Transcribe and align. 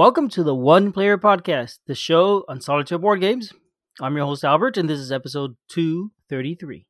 welcome 0.00 0.30
to 0.30 0.42
the 0.42 0.54
One 0.54 0.92
Player 0.92 1.18
Podcast, 1.18 1.80
the 1.86 1.94
show 1.94 2.42
on 2.48 2.62
solitaire 2.62 2.96
board 2.96 3.20
games. 3.20 3.52
I'm 4.00 4.16
your 4.16 4.24
host, 4.24 4.42
Albert, 4.42 4.78
and 4.78 4.88
this 4.88 4.98
is 4.98 5.12
episode 5.12 5.56
233. 5.68 6.86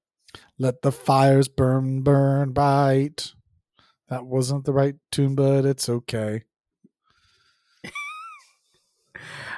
Let 0.60 0.82
the 0.82 0.92
fires 0.92 1.48
burn, 1.48 2.02
burn 2.02 2.52
bright. 2.52 3.32
That 4.10 4.26
wasn't 4.26 4.64
the 4.64 4.72
right 4.72 4.94
tune, 5.10 5.34
but 5.34 5.64
it's 5.64 5.88
okay. 5.88 6.44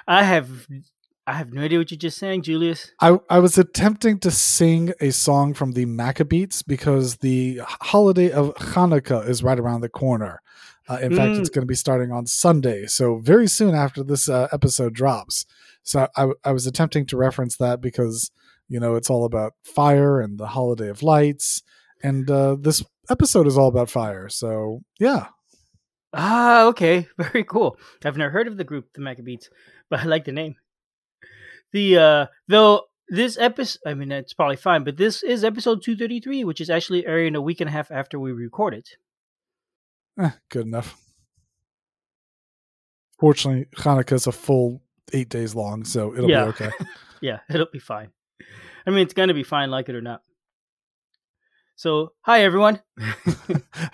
I 0.09 0.25
have 0.25 0.67
I 1.27 1.35
have 1.35 1.53
no 1.53 1.61
idea 1.61 1.79
what 1.79 1.91
you 1.91 1.99
just 1.99 2.17
sang, 2.17 2.41
Julius. 2.41 2.91
I, 3.03 3.19
I 3.29 3.39
was 3.39 3.59
attempting 3.59 4.19
to 4.21 4.31
sing 4.31 4.95
a 4.99 5.11
song 5.11 5.53
from 5.53 5.73
the 5.73 5.85
Maccabeats 5.85 6.65
because 6.67 7.17
the 7.17 7.61
holiday 7.67 8.31
of 8.31 8.55
Hanukkah 8.55 9.29
is 9.29 9.43
right 9.43 9.61
around 9.61 9.83
the 9.83 9.91
corner. 9.91 10.41
Uh, 10.93 10.99
in 10.99 11.13
mm. 11.13 11.17
fact, 11.17 11.39
it's 11.39 11.49
going 11.49 11.63
to 11.63 11.67
be 11.67 11.75
starting 11.75 12.13
on 12.13 12.27
Sunday, 12.27 12.87
so 12.87 13.17
very 13.17 13.49
soon 13.49 13.75
after 13.75 14.03
this 14.03 14.29
uh, 14.29 14.49
episode 14.53 14.93
drops. 14.93 15.47
So 15.83 16.07
I, 16.17 16.29
I 16.45 16.53
was 16.53 16.67
attempting 16.67 17.07
to 17.07 17.17
reference 17.17 17.57
that 17.57 17.81
because 17.81 18.31
you 18.69 18.79
know 18.79 18.95
it's 18.95 19.09
all 19.09 19.25
about 19.25 19.55
fire 19.63 20.21
and 20.21 20.39
the 20.39 20.49
holiday 20.49 20.89
of 20.89 21.03
lights, 21.03 21.63
and 22.03 22.31
uh, 22.31 22.57
this 22.61 22.85
episode 23.09 23.47
is 23.47 23.57
all 23.57 23.69
about 23.69 23.89
fire. 23.89 24.29
So 24.29 24.83
yeah. 25.01 25.29
Ah, 26.13 26.65
okay, 26.65 27.09
very 27.19 27.45
cool. 27.45 27.79
I've 28.05 28.19
never 28.19 28.31
heard 28.31 28.49
of 28.49 28.59
the 28.59 28.65
group, 28.65 28.93
the 28.93 29.01
Maccabeats, 29.01 29.49
but 29.89 30.01
I 30.01 30.05
like 30.05 30.27
the 30.27 30.33
name. 30.33 30.57
The 31.73 31.97
uh 31.97 32.27
though 32.49 32.83
this 33.09 33.39
episode, 33.39 33.81
I 33.87 33.95
mean, 33.95 34.13
it's 34.13 34.35
probably 34.35 34.57
fine, 34.57 34.85
but 34.85 34.99
this 34.99 35.23
is 35.23 35.43
episode 35.43 35.83
233, 35.83 36.45
which 36.45 36.61
is 36.61 36.69
actually 36.69 37.07
airing 37.07 37.35
a 37.35 37.41
week 37.41 37.63
and 37.63 37.69
a 37.69 37.73
half 37.73 37.91
after 37.91 38.19
we 38.19 38.33
record 38.33 38.75
it. 38.75 38.91
Eh, 40.21 40.31
good 40.51 40.67
enough. 40.67 40.99
Fortunately, 43.19 43.67
Hanukkah 43.77 44.15
is 44.15 44.27
a 44.27 44.33
full 44.33 44.83
eight 45.13 45.29
days 45.29 45.55
long, 45.55 45.85
so 45.85 46.15
it'll 46.15 46.29
yeah. 46.29 46.45
be 46.45 46.51
okay. 46.51 46.71
yeah, 47.21 47.39
it'll 47.49 47.67
be 47.73 47.79
fine. 47.79 48.11
I 48.87 48.91
mean, 48.91 49.01
it's 49.01 49.15
going 49.15 49.29
to 49.29 49.35
be 49.35 49.45
fine, 49.45 49.71
like 49.71 49.89
it 49.89 49.95
or 49.95 50.01
not. 50.01 50.23
So, 51.77 52.13
hi 52.21 52.43
everyone. 52.43 52.81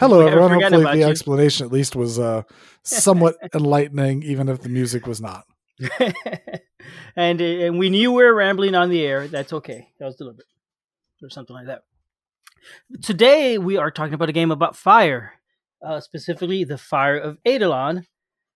Hello 0.00 0.27
everyone. 0.27 0.60
Hopefully, 0.60 0.84
the 0.84 0.98
you. 0.98 1.05
explanation 1.05 1.66
at 1.66 1.72
least 1.72 1.94
was 1.94 2.19
uh, 2.19 2.42
somewhat 2.82 3.36
enlightening, 3.55 4.22
even 4.25 4.48
if 4.48 4.62
the 4.62 4.69
music 4.69 5.06
was 5.06 5.20
not. 5.20 5.44
and 7.16 7.41
and 7.41 7.78
we 7.78 7.88
knew 7.88 8.12
we 8.12 8.25
were 8.25 8.34
rambling 8.34 8.75
on 8.75 8.91
the 8.91 9.03
air. 9.03 9.28
That's 9.28 9.53
okay. 9.53 9.88
That 9.98 10.06
was 10.06 10.16
deliberate, 10.16 10.48
or 11.22 11.30
something 11.30 11.55
like 11.55 11.66
that. 11.66 11.82
Today 13.03 13.58
we 13.58 13.77
are 13.77 13.91
talking 13.91 14.14
about 14.14 14.28
a 14.28 14.32
game 14.32 14.50
about 14.50 14.75
fire, 14.75 15.38
uh, 15.82 16.00
specifically 16.00 16.64
the 16.64 16.78
Fire 16.78 17.18
of 17.18 17.38
Eidolon 17.46 18.06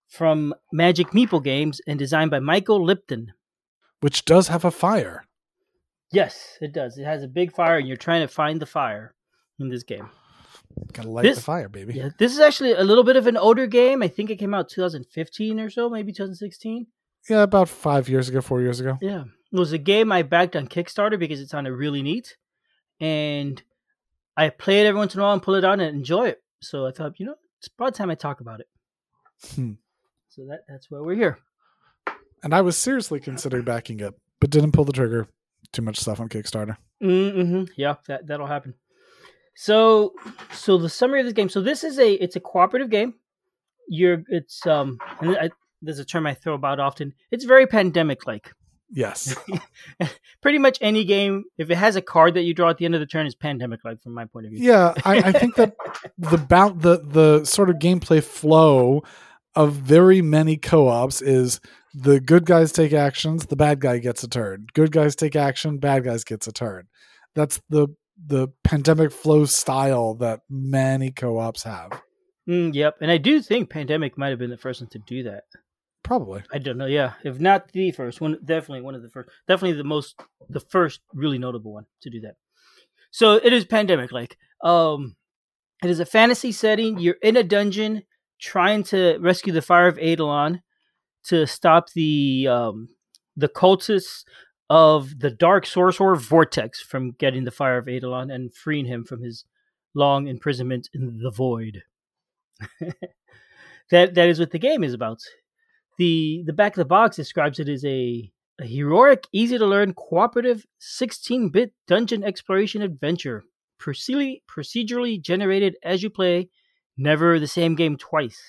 from 0.09 0.55
Magic 0.73 1.09
Meeple 1.09 1.43
Games 1.43 1.81
and 1.87 1.99
designed 1.99 2.31
by 2.31 2.41
Michael 2.41 2.85
Lipton. 2.85 3.33
Which 4.01 4.25
does 4.25 4.49
have 4.49 4.65
a 4.65 4.71
fire. 4.71 5.25
Yes, 6.13 6.59
it 6.61 6.73
does. 6.73 6.99
It 6.99 7.05
has 7.05 7.23
a 7.23 7.29
big 7.29 7.53
fire, 7.55 7.79
and 7.79 7.89
you're 7.89 7.97
trying 7.97 8.21
to 8.21 8.29
find 8.29 8.61
the 8.61 8.67
fire 8.67 9.15
in 9.59 9.71
this 9.71 9.83
game. 9.83 10.11
Gotta 10.93 11.11
light 11.11 11.23
this, 11.23 11.37
the 11.37 11.43
fire, 11.43 11.69
baby. 11.69 11.95
Yeah, 11.95 12.11
this 12.19 12.33
is 12.33 12.41
actually 12.41 12.73
a 12.73 12.83
little 12.83 13.05
bit 13.05 13.17
of 13.17 13.27
an 13.27 13.37
older 13.37 13.67
game. 13.67 14.03
I 14.03 14.09
think 14.09 14.31
it 14.31 14.37
came 14.37 14.55
out 14.55 14.69
2015 14.69 15.61
or 15.61 15.71
so, 15.71 15.89
maybe 15.89 16.13
2016. 16.13 16.87
Yeah, 17.29 17.43
about 17.43 17.69
five 17.69 18.09
years 18.09 18.29
ago, 18.29 18.41
four 18.41 18.61
years 18.61 18.81
ago. 18.81 18.99
Yeah, 19.01 19.25
it 19.53 19.59
was 19.59 19.73
a 19.73 19.79
game 19.79 20.13
I 20.13 20.23
backed 20.23 20.57
on 20.57 20.67
Kickstarter 20.69 21.19
because 21.19 21.41
it 21.41 21.49
sounded 21.49 21.73
really 21.73 22.03
neat, 22.03 22.37
and 23.01 23.63
I 24.37 24.51
play 24.51 24.81
it 24.81 24.87
every 24.87 24.99
once 24.99 25.15
in 25.15 25.21
a 25.21 25.25
while 25.25 25.33
and 25.33 25.43
pull 25.43 25.55
it 25.55 25.65
out 25.65 25.81
and 25.81 25.97
enjoy 25.97 26.29
it. 26.29 26.42
So 26.63 26.87
I 26.87 26.93
thought, 26.93 27.19
you 27.19 27.27
know, 27.27 27.35
it's 27.59 27.69
about 27.77 27.95
time 27.95 28.11
I 28.11 28.15
talk 28.15 28.41
about 28.41 28.61
it. 28.61 28.67
Hmm. 29.55 29.73
So 30.29 30.47
that 30.49 30.61
that's 30.69 30.91
why 30.91 31.01
we're 31.01 31.17
here. 31.17 31.39
And 32.43 32.55
I 32.55 32.61
was 32.61 32.77
seriously 32.77 33.21
considering 33.21 33.65
backing 33.65 34.03
up, 34.03 34.15
but 34.41 34.51
didn't 34.51 34.73
pull 34.73 34.85
the 34.85 34.93
trigger. 34.93 35.29
Too 35.73 35.83
much 35.83 35.99
stuff 35.99 36.21
on 36.21 36.29
Kickstarter. 36.29 36.77
Mm-hmm. 37.03 37.65
Yeah, 37.77 37.97
that 38.09 38.27
that'll 38.27 38.47
happen. 38.47 38.75
So, 39.55 40.15
so 40.53 40.79
the 40.79 40.89
summary 40.89 41.21
of 41.21 41.27
this 41.27 41.35
game. 41.35 41.49
So 41.49 41.61
this 41.61 41.85
is 41.85 41.99
a 41.99 42.13
it's 42.13 42.37
a 42.37 42.41
cooperative 42.41 42.91
game. 42.91 43.15
You're 43.89 44.23
it's 44.29 44.67
um 44.67 44.99
and 45.21 45.37
I, 45.37 45.51
there's 45.83 45.99
a 45.99 46.05
term 46.05 46.27
I 46.27 46.35
throw 46.35 46.55
about 46.55 46.81
often. 46.81 47.13
It's 47.31 47.45
very 47.45 47.67
pandemic 47.67 48.27
like. 48.27 48.53
Yes. 48.93 49.35
Pretty 50.43 50.59
much 50.59 50.77
any 50.83 51.05
game, 51.05 51.45
if 51.57 51.71
it 51.71 51.77
has 51.77 51.97
a 51.97 52.03
card 52.03 52.35
that 52.35 52.43
you 52.43 52.53
draw 52.53 52.69
at 52.69 52.77
the 52.77 52.85
end 52.85 52.95
of 52.95 53.01
the 53.01 53.07
turn, 53.07 53.27
is 53.27 53.35
pandemic 53.35 53.81
like 53.85 54.01
from 54.03 54.13
my 54.13 54.27
point 54.27 54.47
of 54.47 54.53
view. 54.53 54.61
Yeah, 54.63 54.93
I, 55.05 55.17
I 55.17 55.33
think 55.33 55.57
that 55.57 55.75
the 56.19 56.37
bout 56.37 56.81
the 56.81 56.99
the 56.99 57.45
sort 57.45 57.71
of 57.71 57.77
gameplay 57.77 58.23
flow 58.23 59.03
of 59.55 59.73
very 59.75 60.21
many 60.23 60.57
co-ops 60.57 61.23
is 61.23 61.61
the 61.95 62.21
good 62.21 62.45
guys 62.45 62.73
take 62.73 62.93
actions, 62.93 63.47
the 63.47 63.57
bad 63.57 63.81
guy 63.81 63.99
gets 63.99 64.23
a 64.23 64.29
turn. 64.29 64.67
Good 64.75 64.93
guys 64.93 65.17
take 65.17 65.37
action, 65.37 65.79
bad 65.79 66.05
guys 66.05 66.25
gets 66.25 66.47
a 66.47 66.53
turn. 66.53 66.89
That's 67.35 67.61
the 67.71 67.89
the 68.25 68.49
pandemic 68.63 69.11
flow 69.11 69.47
style 69.47 70.15
that 70.15 70.41
many 70.51 71.11
co-ops 71.11 71.63
have. 71.63 72.03
Mm, 72.49 72.75
yep, 72.75 72.97
and 73.01 73.11
I 73.11 73.17
do 73.17 73.41
think 73.41 73.71
pandemic 73.71 74.19
might 74.19 74.31
have 74.31 74.39
been 74.39 74.51
the 74.51 74.59
first 74.59 74.83
one 74.83 74.91
to 74.91 74.99
do 74.99 75.23
that. 75.25 75.45
Probably. 76.03 76.43
I 76.53 76.59
don't 76.59 76.79
know. 76.79 76.87
Yeah, 76.87 77.13
if 77.25 77.39
not 77.39 77.71
the 77.73 77.93
first 77.93 78.21
one, 78.21 78.39
definitely 78.45 78.81
one 78.81 78.95
of 78.95 79.03
the 79.03 79.09
first. 79.09 79.31
Definitely 79.47 79.77
the 79.77 79.85
most, 79.85 80.21
the 80.49 80.61
first 80.61 81.01
really 81.15 81.39
notable 81.39 81.73
one 81.73 81.87
to 82.03 82.11
do 82.11 82.21
that. 82.21 82.35
So 83.11 83.35
it 83.35 83.53
is 83.53 83.65
pandemic 83.65 84.11
like. 84.11 84.37
Um, 84.65 85.17
it 85.83 85.91
is 85.91 86.01
a 86.01 86.07
fantasy 86.07 86.53
setting. 86.53 86.99
You're 86.99 87.17
in 87.23 87.37
a 87.37 87.45
dungeon 87.45 88.03
trying 88.41 88.83
to 88.85 89.19
rescue 89.21 89.53
the 89.53 89.63
fire 89.63 89.87
of 89.87 89.99
Eidolon 89.99 90.63
to 91.25 91.47
stop 91.47 91.91
the 91.93 92.49
um 92.49 92.89
the 93.37 93.49
cultists 93.49 94.25
of 94.69 95.21
the 95.21 95.31
dark 95.31 95.67
sorcerer 95.67 96.17
Vortex 96.17 96.81
from 96.81 97.13
getting 97.13 97.45
the 97.45 97.51
fire 97.51 97.79
of 97.79 97.89
Eidolon 97.89 98.31
and 98.31 98.55
freeing 98.55 98.87
him 98.87 99.05
from 99.05 99.23
his 99.23 99.45
long 99.95 100.27
imprisonment 100.27 100.89
in 100.95 101.19
the 101.23 101.31
void. 101.31 101.83
that 103.91 104.15
that 104.15 104.29
is 104.29 104.41
what 104.41 104.51
the 104.51 104.59
game 104.59 104.83
is 104.83 104.95
about 104.95 105.21
the 105.99 106.43
the 106.47 106.53
back 106.53 106.73
of 106.73 106.77
the 106.77 106.85
box 106.85 107.17
describes 107.17 107.59
it 107.59 107.69
as 107.69 107.85
a, 107.85 108.31
a 108.61 108.67
heroic, 108.67 109.27
easy 109.33 109.59
to 109.59 109.67
learn, 109.67 109.95
cooperative 109.95 110.67
16 110.79 111.51
bit 111.51 111.73
dungeon 111.87 112.25
exploration 112.25 112.83
adventure. 112.83 113.45
Procedurally, 113.81 114.43
procedurally 114.49 115.21
generated 115.21 115.77
as 115.83 116.03
you 116.03 116.11
play, 116.11 116.49
never 116.97 117.41
the 117.41 117.49
same 117.49 117.75
game 117.75 117.97
twice. 117.97 118.41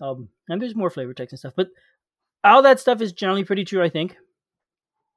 Um, 0.00 0.28
and 0.48 0.60
there's 0.60 0.76
more 0.76 0.90
flavor 0.90 1.14
text 1.14 1.32
and 1.32 1.38
stuff, 1.38 1.54
but 1.56 1.68
all 2.44 2.62
that 2.62 2.80
stuff 2.80 3.00
is 3.00 3.12
generally 3.12 3.44
pretty 3.44 3.64
true, 3.64 3.82
I 3.82 3.88
think. 3.88 4.16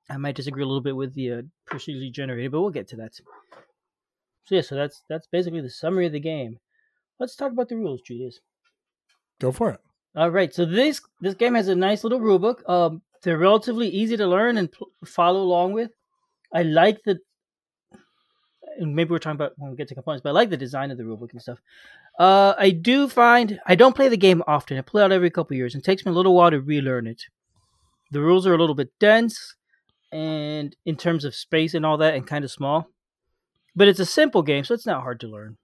I 0.09 0.17
might 0.17 0.35
disagree 0.35 0.63
a 0.63 0.67
little 0.67 0.81
bit 0.81 0.95
with 0.95 1.13
the 1.15 1.31
uh, 1.31 1.41
procedurally 1.67 2.11
generated, 2.11 2.51
but 2.51 2.61
we'll 2.61 2.69
get 2.69 2.87
to 2.89 2.95
that. 2.97 3.15
So 3.15 3.23
yeah, 4.49 4.61
so 4.61 4.75
that's 4.75 5.03
that's 5.09 5.27
basically 5.27 5.61
the 5.61 5.69
summary 5.69 6.05
of 6.05 6.11
the 6.11 6.19
game. 6.19 6.59
Let's 7.19 7.35
talk 7.35 7.51
about 7.51 7.69
the 7.69 7.77
rules, 7.77 8.01
Julius. 8.01 8.39
Go 9.39 9.51
for 9.51 9.71
it. 9.71 9.79
All 10.15 10.29
right, 10.29 10.53
so 10.53 10.65
this 10.65 11.01
this 11.19 11.33
game 11.33 11.55
has 11.55 11.67
a 11.67 11.75
nice 11.75 12.03
little 12.03 12.21
rulebook. 12.21 12.67
Um, 12.69 13.01
they're 13.23 13.37
relatively 13.37 13.89
easy 13.89 14.15
to 14.15 14.25
learn 14.25 14.57
and 14.57 14.71
pl- 14.71 14.91
follow 15.03 15.41
along 15.41 15.73
with. 15.73 15.91
I 16.53 16.63
like 16.63 17.03
the, 17.03 17.19
and 18.79 18.95
maybe 18.95 19.09
we're 19.09 19.19
talking 19.19 19.35
about 19.35 19.53
when 19.57 19.71
we 19.71 19.77
get 19.77 19.89
to 19.89 19.93
components, 19.93 20.23
but 20.23 20.29
I 20.29 20.33
like 20.33 20.49
the 20.49 20.57
design 20.57 20.89
of 20.91 20.97
the 20.97 21.03
rulebook 21.03 21.31
and 21.33 21.41
stuff. 21.41 21.59
Uh, 22.17 22.53
I 22.57 22.69
do 22.69 23.09
find 23.09 23.59
I 23.65 23.75
don't 23.75 23.95
play 23.95 24.07
the 24.07 24.15
game 24.15 24.41
often. 24.47 24.77
I 24.77 24.81
play 24.81 25.03
out 25.03 25.11
every 25.11 25.29
couple 25.29 25.57
years, 25.57 25.73
and 25.73 25.83
it 25.83 25.85
takes 25.85 26.05
me 26.05 26.11
a 26.11 26.15
little 26.15 26.33
while 26.33 26.51
to 26.51 26.61
relearn 26.61 27.07
it. 27.07 27.23
The 28.11 28.21
rules 28.21 28.47
are 28.47 28.53
a 28.53 28.57
little 28.57 28.75
bit 28.75 28.91
dense, 29.01 29.55
and 30.13 30.73
in 30.85 30.95
terms 30.95 31.25
of 31.25 31.35
space 31.35 31.73
and 31.73 31.85
all 31.85 31.97
that, 31.97 32.13
and 32.13 32.25
kind 32.25 32.45
of 32.45 32.51
small. 32.51 32.89
But 33.75 33.89
it's 33.89 33.99
a 33.99 34.05
simple 34.05 34.43
game, 34.43 34.63
so 34.63 34.73
it's 34.73 34.85
not 34.85 35.01
hard 35.01 35.19
to 35.21 35.27
learn. 35.27 35.57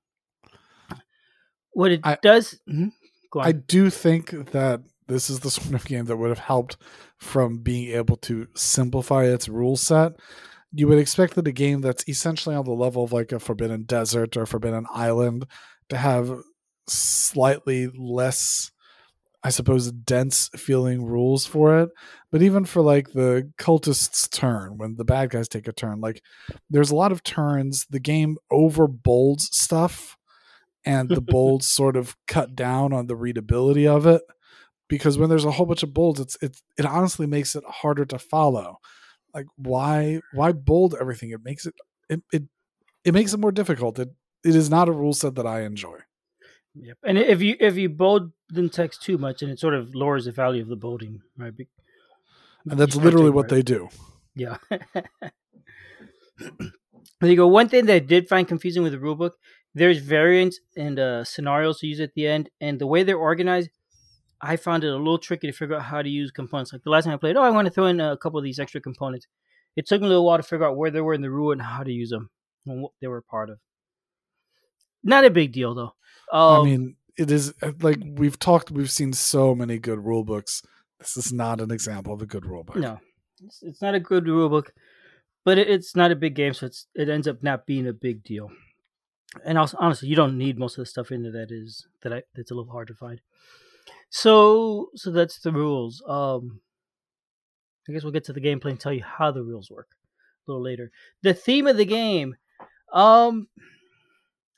What 1.72 1.92
it 1.94 2.02
I, 2.04 2.18
does. 2.22 2.60
Mm-hmm. 2.68 2.90
I 3.40 3.52
do 3.54 3.90
think 3.90 4.52
that 4.52 4.82
this 5.08 5.30
is 5.30 5.40
the 5.40 5.52
sort 5.52 5.74
of 5.74 5.86
game 5.86 6.06
that 6.06 6.18
would 6.18 6.30
have 6.30 6.40
helped 6.40 6.78
from 7.18 7.60
being 7.60 7.92
able 7.96 8.18
to 8.18 8.48
simplify 8.56 9.26
its 9.26 9.48
rule 9.48 9.78
set. 9.78 10.14
You 10.74 10.88
would 10.88 11.00
expect 11.00 11.36
that 11.36 11.48
a 11.48 11.52
game 11.52 11.82
that's 11.82 12.08
essentially 12.08 12.56
on 12.56 12.66
the 12.66 12.72
level 12.72 13.04
of 13.04 13.14
like 13.14 13.32
a 13.32 13.40
Forbidden 13.40 13.84
Desert 13.84 14.38
or 14.38 14.46
Forbidden 14.46 14.86
Island 14.94 15.46
to 15.90 15.98
have 15.98 16.40
slightly 16.88 17.88
less, 17.88 18.72
I 19.44 19.50
suppose, 19.50 19.92
dense 19.92 20.50
feeling 20.56 21.04
rules 21.04 21.46
for 21.46 21.80
it. 21.80 21.90
But 22.32 22.42
even 22.42 22.64
for 22.64 22.82
like 22.82 23.12
the 23.12 23.52
cultist's 23.58 24.30
turn, 24.30 24.78
when 24.78 24.96
the 24.96 25.04
bad 25.04 25.30
guys 25.30 25.50
take 25.50 25.68
a 25.68 25.74
turn, 25.74 26.00
like 26.00 26.22
there's 26.70 26.92
a 26.92 26.96
lot 26.96 27.12
of 27.12 27.24
turns. 27.24 27.86
The 27.90 28.00
game 28.00 28.38
over 28.50 28.88
bolds 28.88 29.50
stuff 29.56 30.18
and 30.86 31.10
the 31.10 31.22
bolds 31.36 31.68
sort 31.68 31.96
of 31.96 32.16
cut 32.28 32.56
down 32.56 32.94
on 32.94 33.08
the 33.08 33.16
readability 33.16 33.88
of 33.88 34.06
it 34.06 34.22
because 34.88 35.18
when 35.18 35.30
there's 35.30 35.46
a 35.46 35.52
whole 35.52 35.66
bunch 35.66 35.84
of 35.84 35.94
bolds 35.94 36.20
it's 36.20 36.38
it 36.42 36.58
it 36.78 36.86
honestly 36.86 37.28
makes 37.28 37.56
it 37.56 37.64
harder 37.66 38.06
to 38.06 38.20
follow 38.20 38.78
like 39.34 39.46
why 39.56 40.20
why 40.34 40.52
bold 40.52 40.96
everything 41.00 41.32
it 41.32 41.44
makes 41.44 41.66
it 41.66 41.74
it 42.10 42.22
it, 42.34 42.44
it 43.06 43.14
makes 43.14 43.34
it 43.34 43.40
more 43.40 43.52
difficult 43.52 43.98
it 44.00 44.10
it 44.44 44.56
is 44.56 44.70
not 44.70 44.90
a 44.90 44.92
rule 44.92 45.14
set 45.14 45.36
that 45.36 45.48
i 45.48 45.62
enjoy 45.62 45.98
Yep. 46.76 46.98
And 47.04 47.18
if 47.18 47.42
you 47.42 47.56
if 47.60 47.76
you 47.76 47.90
bold 47.90 48.32
the 48.50 48.70
text 48.70 49.04
too 49.04 49.18
much, 49.18 49.42
and 49.42 49.52
it 49.52 49.60
sort 49.60 49.74
of 49.74 49.94
lowers 49.94 50.24
the 50.26 50.32
value 50.32 50.62
of 50.62 50.70
the 50.70 50.78
bolding, 50.78 51.22
right? 51.38 51.56
Be- 51.56 51.68
And 52.70 52.80
that's 52.80 52.96
literally 52.96 53.30
what 53.30 53.50
they 53.50 53.62
do. 53.62 53.90
Yeah. 54.36 54.58
there 54.70 54.80
you 57.30 57.36
go. 57.36 57.48
One 57.48 57.68
thing 57.70 57.86
that 57.88 57.94
I 57.94 58.00
did 58.00 58.30
find 58.30 58.48
confusing 58.48 58.84
with 58.84 58.94
the 58.94 59.00
rulebook, 59.00 59.32
there's 59.74 60.00
variants 60.00 60.60
and 60.76 61.00
uh, 61.00 61.24
scenarios 61.24 61.80
to 61.80 61.88
use 61.88 62.00
at 62.00 62.14
the 62.14 62.28
end, 62.28 62.50
and 62.60 62.80
the 62.80 62.88
way 62.88 63.04
they're 63.04 63.18
organized, 63.18 63.70
I 64.42 64.56
found 64.56 64.84
it 64.84 64.90
a 64.90 64.98
little 64.98 65.18
tricky 65.18 65.48
to 65.48 65.54
figure 65.54 65.76
out 65.76 65.84
how 65.84 66.02
to 66.02 66.10
use 66.10 66.32
components. 66.32 66.74
Like 66.74 66.84
the 66.84 66.90
last 66.90 67.06
time 67.06 67.14
I 67.14 67.18
played, 67.18 67.38
oh, 67.38 67.44
I 67.44 67.52
want 67.52 67.68
to 67.68 67.74
throw 67.74 67.86
in 67.86 68.00
a 68.00 68.18
couple 68.18 68.40
of 68.40 68.44
these 68.44 68.60
extra 68.60 68.82
components. 68.82 69.28
It 69.76 69.88
took 69.88 70.02
me 70.02 70.08
a 70.08 70.10
little 70.10 70.26
while 70.26 70.38
to 70.38 70.44
figure 70.44 70.66
out 70.66 70.76
where 70.76 70.92
they 70.92 71.02
were 71.02 71.14
in 71.14 71.22
the 71.22 71.32
rule 71.32 71.52
and 71.52 71.62
how 71.62 71.84
to 71.84 71.92
use 71.92 72.10
them 72.10 72.30
and 72.66 72.82
what 72.82 72.92
they 73.00 73.08
were 73.08 73.22
part 73.22 73.50
of. 73.50 73.60
Not 75.04 75.26
a 75.26 75.30
big 75.30 75.52
deal 75.52 75.74
though. 75.74 75.94
Um, 76.32 76.62
I 76.62 76.64
mean, 76.64 76.96
it 77.18 77.32
is 77.32 77.54
uh, 77.62 77.72
like 77.82 78.00
we've 78.04 78.40
talked. 78.40 78.72
We've 78.72 78.92
seen 78.92 79.14
so 79.14 79.56
many 79.56 79.80
good 79.80 80.04
rule 80.04 80.24
books. 80.24 80.64
This 81.00 81.18
is 81.18 81.34
not 81.34 81.60
an 81.60 81.72
example 81.72 82.14
of 82.14 82.22
a 82.22 82.26
good 82.26 82.46
rule 82.46 82.64
book. 82.64 82.76
No, 82.76 83.00
it's, 83.44 83.64
it's 83.64 83.82
not 83.82 83.96
a 83.96 84.00
good 84.00 84.28
rule 84.28 84.50
book, 84.50 84.74
but 85.44 85.58
it, 85.58 85.70
it's 85.70 85.96
not 85.96 86.12
a 86.12 86.16
big 86.16 86.36
game, 86.36 86.54
so 86.54 86.68
it's 86.68 86.88
it 86.94 87.10
ends 87.10 87.28
up 87.28 87.42
not 87.42 87.66
being 87.66 87.88
a 87.88 87.94
big 87.94 88.24
deal. 88.24 88.52
And 89.46 89.58
also, 89.58 89.78
honestly, 89.80 90.10
you 90.10 90.16
don't 90.16 90.38
need 90.38 90.60
most 90.60 90.78
of 90.78 90.82
the 90.82 90.86
stuff 90.86 91.12
in 91.12 91.24
there 91.24 91.32
that 91.32 91.52
is 91.52 91.88
that 92.02 92.14
I 92.14 92.24
that's 92.36 92.52
a 92.52 92.54
little 92.54 92.72
hard 92.72 92.88
to 92.90 92.94
find. 92.94 93.22
So, 94.10 94.90
so 94.96 95.10
that's 95.10 95.40
the 95.40 95.54
rules. 95.54 96.04
Um, 96.06 96.60
I 97.88 97.94
guess 97.94 98.04
we'll 98.04 98.12
get 98.12 98.26
to 98.26 98.34
the 98.34 98.42
gameplay 98.42 98.72
and 98.72 98.80
tell 98.80 98.94
you 98.94 99.04
how 99.04 99.32
the 99.32 99.44
rules 99.44 99.72
work 99.72 99.88
a 100.48 100.52
little 100.52 100.64
later. 100.64 100.92
The 101.22 101.34
theme 101.34 101.66
of 101.66 101.78
the 101.78 101.86
game, 101.86 102.36
um, 102.92 103.48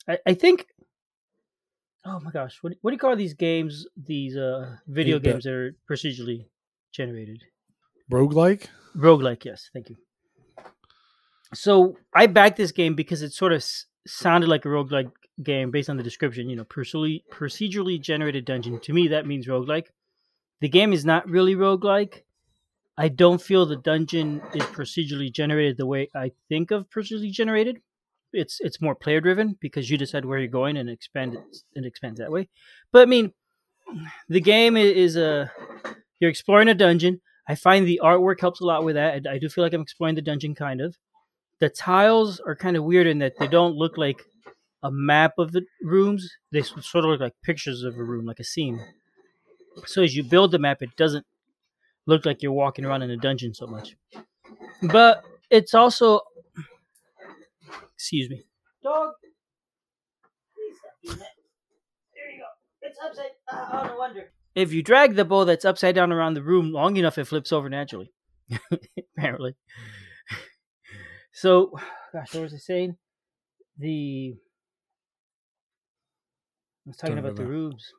I, 0.08 0.18
I 0.26 0.34
think. 0.34 0.68
Oh 2.06 2.20
my 2.20 2.32
gosh, 2.32 2.58
what 2.62 2.74
what 2.82 2.92
do 2.92 2.96
you 2.96 3.00
call 3.00 3.16
these 3.16 3.34
games? 3.34 3.86
These 3.96 4.36
uh 4.36 4.78
video 4.88 5.20
8-bit. 5.20 5.32
games 5.32 5.44
that 5.46 5.54
are 5.54 5.76
procedurally 5.90 6.48
generated. 6.92 7.44
Roguelike? 8.12 8.68
Roguelike, 8.98 9.46
yes, 9.46 9.70
thank 9.72 9.90
you. 9.90 9.98
So 11.54 11.98
I 12.14 12.28
backed 12.28 12.58
this 12.58 12.72
game 12.72 12.96
because 12.96 13.22
it 13.22 13.32
sort 13.32 13.54
of 13.54 13.64
sounded 14.08 14.50
like 14.50 14.66
a 14.66 14.70
roguelike 14.70 15.12
game 15.42 15.72
based 15.72 15.90
on 15.90 15.98
the 15.98 16.04
description. 16.04 16.50
You 16.50 16.56
know, 16.56 16.66
procedurally, 16.66 18.02
generated 18.02 18.46
dungeon. 18.46 18.80
To 18.80 18.94
me, 18.94 19.08
that 19.10 19.26
means 19.26 19.48
roguelike. 19.48 19.88
The 20.62 20.70
game 20.70 20.94
is 20.94 21.06
not 21.06 21.30
really 21.30 21.56
roguelike. 21.56 22.24
I 22.98 23.08
don't 23.08 23.42
feel 23.42 23.66
the 23.66 23.76
dungeon 23.76 24.42
is 24.54 24.64
procedurally 24.64 25.32
generated 25.32 25.78
the 25.78 25.86
way 25.86 26.10
I 26.16 26.32
think 26.48 26.72
of 26.72 26.90
procedurally 26.90 27.32
generated. 27.32 27.80
It's 28.32 28.60
it's 28.62 28.82
more 28.82 28.96
player 28.96 29.22
driven 29.22 29.58
because 29.60 29.90
you 29.90 29.98
decide 29.98 30.26
where 30.26 30.40
you're 30.40 30.48
going 30.48 30.78
and 30.78 30.90
expand 30.90 31.36
it, 31.36 31.44
it 31.76 31.86
expands 31.86 32.20
that 32.20 32.32
way. 32.32 32.50
But 32.92 33.04
I 33.04 33.06
mean, 33.06 33.34
the 34.30 34.42
game 34.42 34.78
is 34.78 35.16
a 35.18 35.52
you're 36.20 36.30
exploring 36.30 36.68
a 36.68 36.74
dungeon. 36.74 37.22
I 37.48 37.56
find 37.56 37.86
the 37.86 38.02
artwork 38.04 38.40
helps 38.40 38.62
a 38.62 38.66
lot 38.66 38.84
with 38.84 38.96
that. 38.96 39.28
I 39.28 39.38
do 39.38 39.50
feel 39.50 39.64
like 39.64 39.74
I'm 39.74 39.82
exploring 39.82 40.16
the 40.16 40.22
dungeon 40.22 40.56
kind 40.56 40.82
of. 40.82 40.96
The 41.64 41.70
tiles 41.70 42.42
are 42.42 42.58
kind 42.58 42.76
of 42.76 42.84
weird 42.84 43.08
in 43.08 43.20
that 43.20 43.40
they 43.40 43.48
don't 43.48 43.78
look 43.78 43.98
like 43.98 44.22
a 44.84 44.92
map 44.92 45.36
of 45.38 45.54
the 45.54 45.62
rooms. 45.82 46.30
They 46.52 46.62
sort 46.62 47.06
of 47.06 47.12
look 47.12 47.22
like 47.22 47.36
pictures 47.42 47.84
of 47.84 47.98
a 47.98 48.04
room, 48.04 48.26
like 48.26 48.42
a 48.42 48.44
scene. 48.44 48.82
So 49.86 50.04
as 50.04 50.14
you 50.14 50.26
build 50.26 50.52
the 50.52 50.60
map, 50.60 50.82
it 50.82 50.94
doesn't 50.98 51.26
look 52.06 52.26
like 52.26 52.44
you're 52.44 52.52
walking 52.52 52.84
around 52.84 53.04
in 53.04 53.12
a 53.12 53.16
dungeon 53.16 53.54
so 53.54 53.66
much. 53.66 53.96
But 54.82 55.24
it's 55.50 55.74
also, 55.74 56.20
excuse 57.96 58.30
me, 58.30 58.44
dog. 58.84 59.14
Please 60.56 60.76
stop. 61.06 61.18
There 61.18 62.30
you 62.30 62.40
go. 62.40 62.48
It's 62.82 63.00
upside. 63.02 63.32
Uh, 63.50 63.70
oh 63.72 63.88
no 63.88 63.98
wonder. 63.98 64.34
If 64.54 64.74
you 64.74 64.84
drag 64.84 65.16
the 65.16 65.24
bow 65.24 65.46
that's 65.46 65.64
upside 65.64 65.96
down 65.96 66.12
around 66.12 66.34
the 66.34 66.44
room 66.44 66.74
long 66.74 66.98
enough, 66.98 67.18
it 67.18 67.24
flips 67.24 67.54
over 67.54 67.70
naturally. 67.70 68.12
Apparently. 69.18 69.56
So, 71.34 71.72
gosh, 72.14 72.34
what 72.34 72.44
was 72.44 72.54
I 72.54 72.58
saying? 72.58 72.96
The 73.78 74.36
I 76.86 76.90
was 76.90 76.98
talking 76.98 77.16
Don't 77.16 77.26
about 77.26 77.36
the 77.38 77.46
rooms 77.46 77.92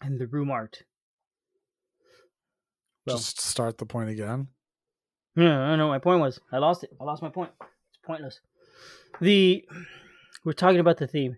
and 0.00 0.18
the 0.18 0.26
room 0.26 0.50
art. 0.50 0.82
Well, 3.06 3.16
Just 3.16 3.40
start 3.40 3.78
the 3.78 3.86
point 3.86 4.10
again. 4.10 4.48
yeah, 5.36 5.64
I 5.64 5.68
don't 5.68 5.78
know 5.78 5.88
what 5.88 5.94
my 5.94 5.98
point 5.98 6.20
was. 6.20 6.40
I 6.50 6.58
lost 6.58 6.84
it. 6.84 6.90
I 7.00 7.04
lost 7.04 7.22
my 7.22 7.28
point. 7.28 7.50
It's 7.60 7.98
pointless. 8.04 8.40
The 9.20 9.64
we're 10.44 10.52
talking 10.52 10.80
about 10.80 10.98
the 10.98 11.06
theme, 11.06 11.36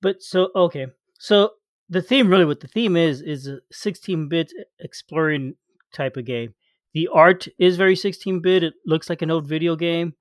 but 0.00 0.22
so 0.22 0.50
okay. 0.54 0.86
So 1.18 1.52
the 1.88 2.02
theme, 2.02 2.28
really, 2.28 2.44
what 2.44 2.60
the 2.60 2.68
theme 2.68 2.96
is, 2.96 3.20
is 3.20 3.46
a 3.46 3.60
16-bit 3.72 4.52
exploring 4.80 5.54
type 5.92 6.16
of 6.16 6.24
game. 6.24 6.54
The 6.94 7.08
art 7.12 7.48
is 7.58 7.76
very 7.76 7.96
16-bit. 7.96 8.62
It 8.62 8.74
looks 8.86 9.10
like 9.10 9.22
an 9.22 9.30
old 9.30 9.46
video 9.46 9.76
game. 9.76 10.14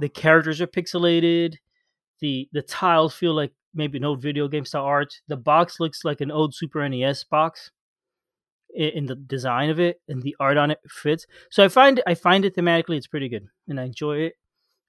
The 0.00 0.08
characters 0.08 0.60
are 0.60 0.66
pixelated. 0.66 1.56
the 2.20 2.48
The 2.52 2.62
tiles 2.62 3.14
feel 3.14 3.34
like 3.34 3.52
maybe 3.74 3.98
an 3.98 4.04
old 4.04 4.22
video 4.22 4.48
game 4.48 4.64
style 4.64 4.84
art. 4.84 5.12
The 5.28 5.36
box 5.36 5.80
looks 5.80 6.04
like 6.04 6.20
an 6.20 6.30
old 6.30 6.54
Super 6.54 6.88
NES 6.88 7.24
box 7.24 7.70
in 8.74 9.06
the 9.06 9.14
design 9.16 9.68
of 9.70 9.78
it, 9.80 10.00
and 10.08 10.22
the 10.22 10.34
art 10.40 10.56
on 10.56 10.70
it 10.70 10.78
fits. 10.88 11.26
So 11.50 11.64
I 11.64 11.68
find 11.68 12.02
I 12.06 12.14
find 12.14 12.44
it 12.44 12.56
thematically 12.56 12.96
it's 12.96 13.06
pretty 13.06 13.28
good, 13.28 13.46
and 13.68 13.78
I 13.78 13.84
enjoy 13.84 14.18
it, 14.18 14.34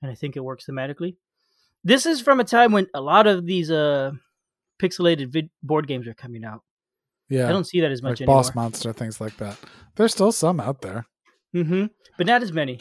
and 0.02 0.10
I 0.10 0.16
think 0.16 0.36
it 0.38 0.44
works 0.44 0.66
thematically. 0.66 1.16
This 1.84 2.06
is 2.06 2.22
from 2.22 2.40
a 2.40 2.46
time 2.46 2.72
when 2.72 2.88
a 2.94 3.02
lot 3.02 3.28
of 3.28 3.46
these 3.46 3.70
uh 3.70 4.12
pixelated 4.82 5.28
vid- 5.32 5.50
board 5.62 5.88
games 5.88 6.08
are 6.08 6.14
coming 6.14 6.46
out. 6.46 6.62
Yeah. 7.30 7.50
I 7.50 7.52
don't 7.52 7.66
see 7.68 7.82
that 7.82 7.92
as 7.92 8.02
like 8.02 8.12
much 8.12 8.22
anymore. 8.22 8.38
Boss 8.38 8.56
Monster, 8.56 8.94
things 8.94 9.20
like 9.20 9.38
that. 9.38 9.58
There's 9.96 10.12
still 10.14 10.32
some 10.32 10.60
out 10.60 10.82
there. 10.82 11.08
Hmm 11.54 11.86
But 12.18 12.28
not 12.28 12.44
as 12.44 12.52
many. 12.52 12.80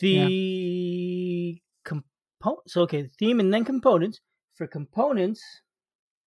The 0.00 1.60
components. 1.84 2.72
So 2.72 2.82
okay, 2.82 3.08
theme 3.18 3.40
and 3.40 3.52
then 3.54 3.64
components. 3.64 4.20
For 4.56 4.66
components, 4.66 5.42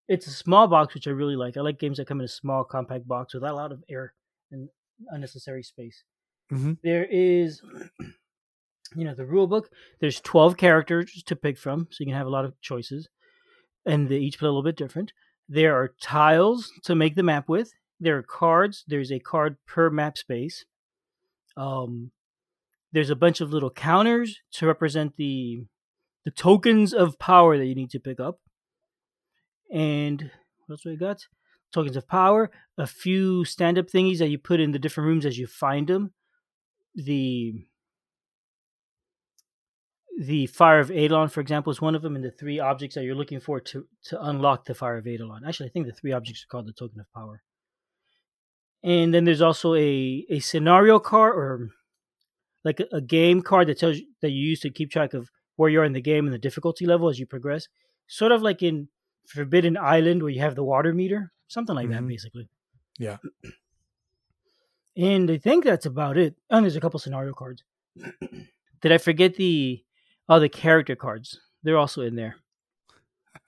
it's 0.08 0.28
a 0.28 0.32
small 0.32 0.68
box, 0.68 0.94
which 0.94 1.08
I 1.08 1.12
really 1.12 1.36
like. 1.36 1.56
I 1.58 1.62
like 1.62 1.80
games 1.80 1.98
that 1.98 2.08
come 2.08 2.20
in 2.20 2.26
a 2.26 2.30
small, 2.30 2.64
compact 2.64 3.08
box 3.08 3.34
without 3.34 3.54
a 3.54 3.56
lot 3.56 3.72
of 3.72 3.84
air 3.90 4.14
and 4.52 4.70
unnecessary 5.10 5.64
space. 5.64 6.04
Mhm. 6.52 6.78
There 6.84 7.06
is, 7.10 7.62
you 8.96 9.04
know, 9.06 9.14
the 9.14 9.26
rule 9.26 9.48
book. 9.48 9.70
There's 10.00 10.20
twelve 10.22 10.58
characters 10.58 11.24
to 11.26 11.36
pick 11.36 11.58
from, 11.58 11.88
so 11.92 11.98
you 12.00 12.08
can 12.08 12.16
have 12.16 12.28
a 12.28 12.32
lot 12.38 12.46
of 12.46 12.60
choices, 12.62 13.08
and 13.86 14.10
they 14.10 14.18
each 14.18 14.40
play 14.40 14.48
a 14.48 14.52
little 14.52 14.64
bit 14.64 14.78
different. 14.78 15.14
There 15.50 15.76
are 15.76 15.94
tiles 16.02 16.72
to 16.84 16.96
make 16.96 17.16
the 17.16 17.24
map 17.24 17.48
with. 17.48 17.72
There 18.00 18.18
are 18.18 18.24
cards. 18.24 18.84
There's 18.88 19.12
a 19.12 19.20
card 19.20 19.58
per 19.66 19.90
map 19.90 20.18
space. 20.18 20.66
Um, 21.58 22.12
there's 22.94 23.10
a 23.10 23.16
bunch 23.16 23.42
of 23.42 23.52
little 23.52 23.72
counters 23.72 24.40
to 24.54 24.68
represent 24.68 25.18
the 25.18 25.66
the 26.24 26.32
tokens 26.32 26.94
of 26.94 27.20
power 27.20 27.58
that 27.58 27.66
you 27.66 27.76
need 27.76 27.90
to 27.92 28.00
pick 28.00 28.20
up. 28.20 28.40
And 29.72 30.32
what 30.66 30.74
else 30.74 30.86
we 30.86 30.98
got? 30.98 31.26
Tokens 31.74 31.96
of 31.96 32.08
power, 32.08 32.52
a 32.78 32.88
few 32.88 33.46
stand 33.46 33.78
up 33.78 33.88
thingies 33.88 34.20
that 34.20 34.30
you 34.30 34.38
put 34.38 34.60
in 34.60 34.72
the 34.72 34.80
different 34.80 35.08
rooms 35.08 35.26
as 35.26 35.38
you 35.38 35.48
find 35.48 35.88
them. 35.88 36.14
The 36.96 37.66
the 40.20 40.48
fire 40.48 40.80
of 40.80 40.90
Eidolon, 40.90 41.30
for 41.30 41.42
example, 41.42 41.72
is 41.72 41.80
one 41.80 41.94
of 41.94 42.02
them, 42.02 42.16
and 42.16 42.26
the 42.26 42.32
three 42.32 42.60
objects 42.60 42.96
that 42.96 43.04
you're 43.04 43.16
looking 43.16 43.40
for 43.40 43.60
to 43.60 43.88
to 44.06 44.24
unlock 44.24 44.66
the 44.66 44.76
fire 44.76 44.98
of 44.98 45.08
Eidolon. 45.08 45.44
Actually, 45.46 45.70
I 45.70 45.72
think 45.72 45.88
the 45.88 45.94
three 45.94 46.12
objects 46.12 46.44
are 46.44 46.48
called 46.48 46.68
the 46.68 46.74
token 46.74 47.00
of 47.00 47.06
power. 47.14 47.42
And 48.84 49.14
then 49.14 49.24
there's 49.26 49.42
also 49.42 49.74
a 49.76 50.26
a 50.30 50.40
scenario 50.40 51.00
card 51.00 51.36
or 51.36 51.70
like 52.64 52.80
a, 52.80 52.88
a 52.98 53.02
game 53.02 53.42
card 53.42 53.68
that 53.68 53.80
tells 53.80 53.98
you 53.98 54.06
that 54.22 54.32
you 54.32 54.44
use 54.50 54.60
to 54.62 54.70
keep 54.70 54.92
track 54.92 55.14
of 55.14 55.30
where 55.56 55.70
you 55.70 55.80
are 55.82 55.86
in 55.86 55.94
the 55.94 56.02
game 56.02 56.26
and 56.26 56.34
the 56.34 56.38
difficulty 56.40 56.86
level 56.86 57.10
as 57.10 57.20
you 57.20 57.26
progress. 57.26 57.68
Sort 58.08 58.32
of 58.32 58.42
like 58.42 58.62
in 58.62 58.88
Forbidden 59.28 59.76
Island 59.78 60.22
where 60.22 60.32
you 60.32 60.40
have 60.42 60.56
the 60.56 60.64
water 60.64 60.94
meter, 60.94 61.32
something 61.48 61.76
like 61.76 61.90
that, 61.90 62.02
Mhm. 62.04 62.08
basically. 62.08 62.50
Yeah. 63.00 63.18
And 64.96 65.30
I 65.30 65.38
think 65.38 65.64
that's 65.64 65.86
about 65.86 66.18
it. 66.18 66.36
And 66.50 66.64
there's 66.64 66.76
a 66.76 66.82
couple 66.82 67.00
scenario 67.00 67.34
cards. 67.34 67.64
Did 68.82 68.92
I 68.92 68.98
forget 68.98 69.36
the 69.36 69.84
oh 70.30 70.40
the 70.40 70.50
character 70.50 70.96
cards? 70.96 71.40
They're 71.64 71.78
also 71.78 72.02
in 72.02 72.16
there. 72.16 72.38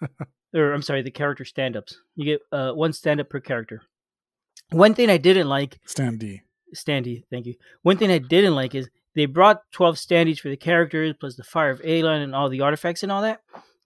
or 0.53 0.73
I'm 0.73 0.81
sorry, 0.81 1.01
the 1.01 1.11
character 1.11 1.45
stand-ups. 1.45 1.97
You 2.15 2.25
get 2.25 2.41
uh, 2.51 2.71
one 2.73 2.93
stand-up 2.93 3.29
per 3.29 3.39
character. 3.39 3.81
One 4.71 4.93
thing 4.93 5.09
I 5.09 5.17
didn't 5.17 5.49
like 5.49 5.79
Stand 5.85 6.19
D. 6.19 6.41
standee. 6.75 7.23
Thank 7.31 7.45
you. 7.47 7.55
One 7.81 7.97
thing 7.97 8.11
I 8.11 8.19
didn't 8.19 8.55
like 8.55 8.75
is 8.75 8.89
they 9.15 9.25
brought 9.25 9.61
12 9.71 9.95
standees 9.95 10.39
for 10.39 10.49
the 10.49 10.57
characters, 10.57 11.15
plus 11.19 11.35
the 11.35 11.43
Fire 11.43 11.71
of 11.71 11.81
Eidolon 11.83 12.21
and 12.21 12.35
all 12.35 12.49
the 12.49 12.61
artifacts 12.61 13.01
and 13.03 13.11
all 13.11 13.21
that. 13.23 13.41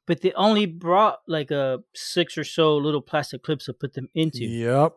But 0.06 0.22
they 0.22 0.34
only 0.34 0.66
brought 0.66 1.20
like 1.28 1.50
a 1.52 1.80
six 1.96 2.38
or 2.38 2.44
so 2.44 2.75
little 2.75 3.02
plastic 3.02 3.42
clips 3.44 3.66
to 3.66 3.74
put 3.74 3.94
them 3.94 4.10
into, 4.13 4.44
Yep. 4.44 4.94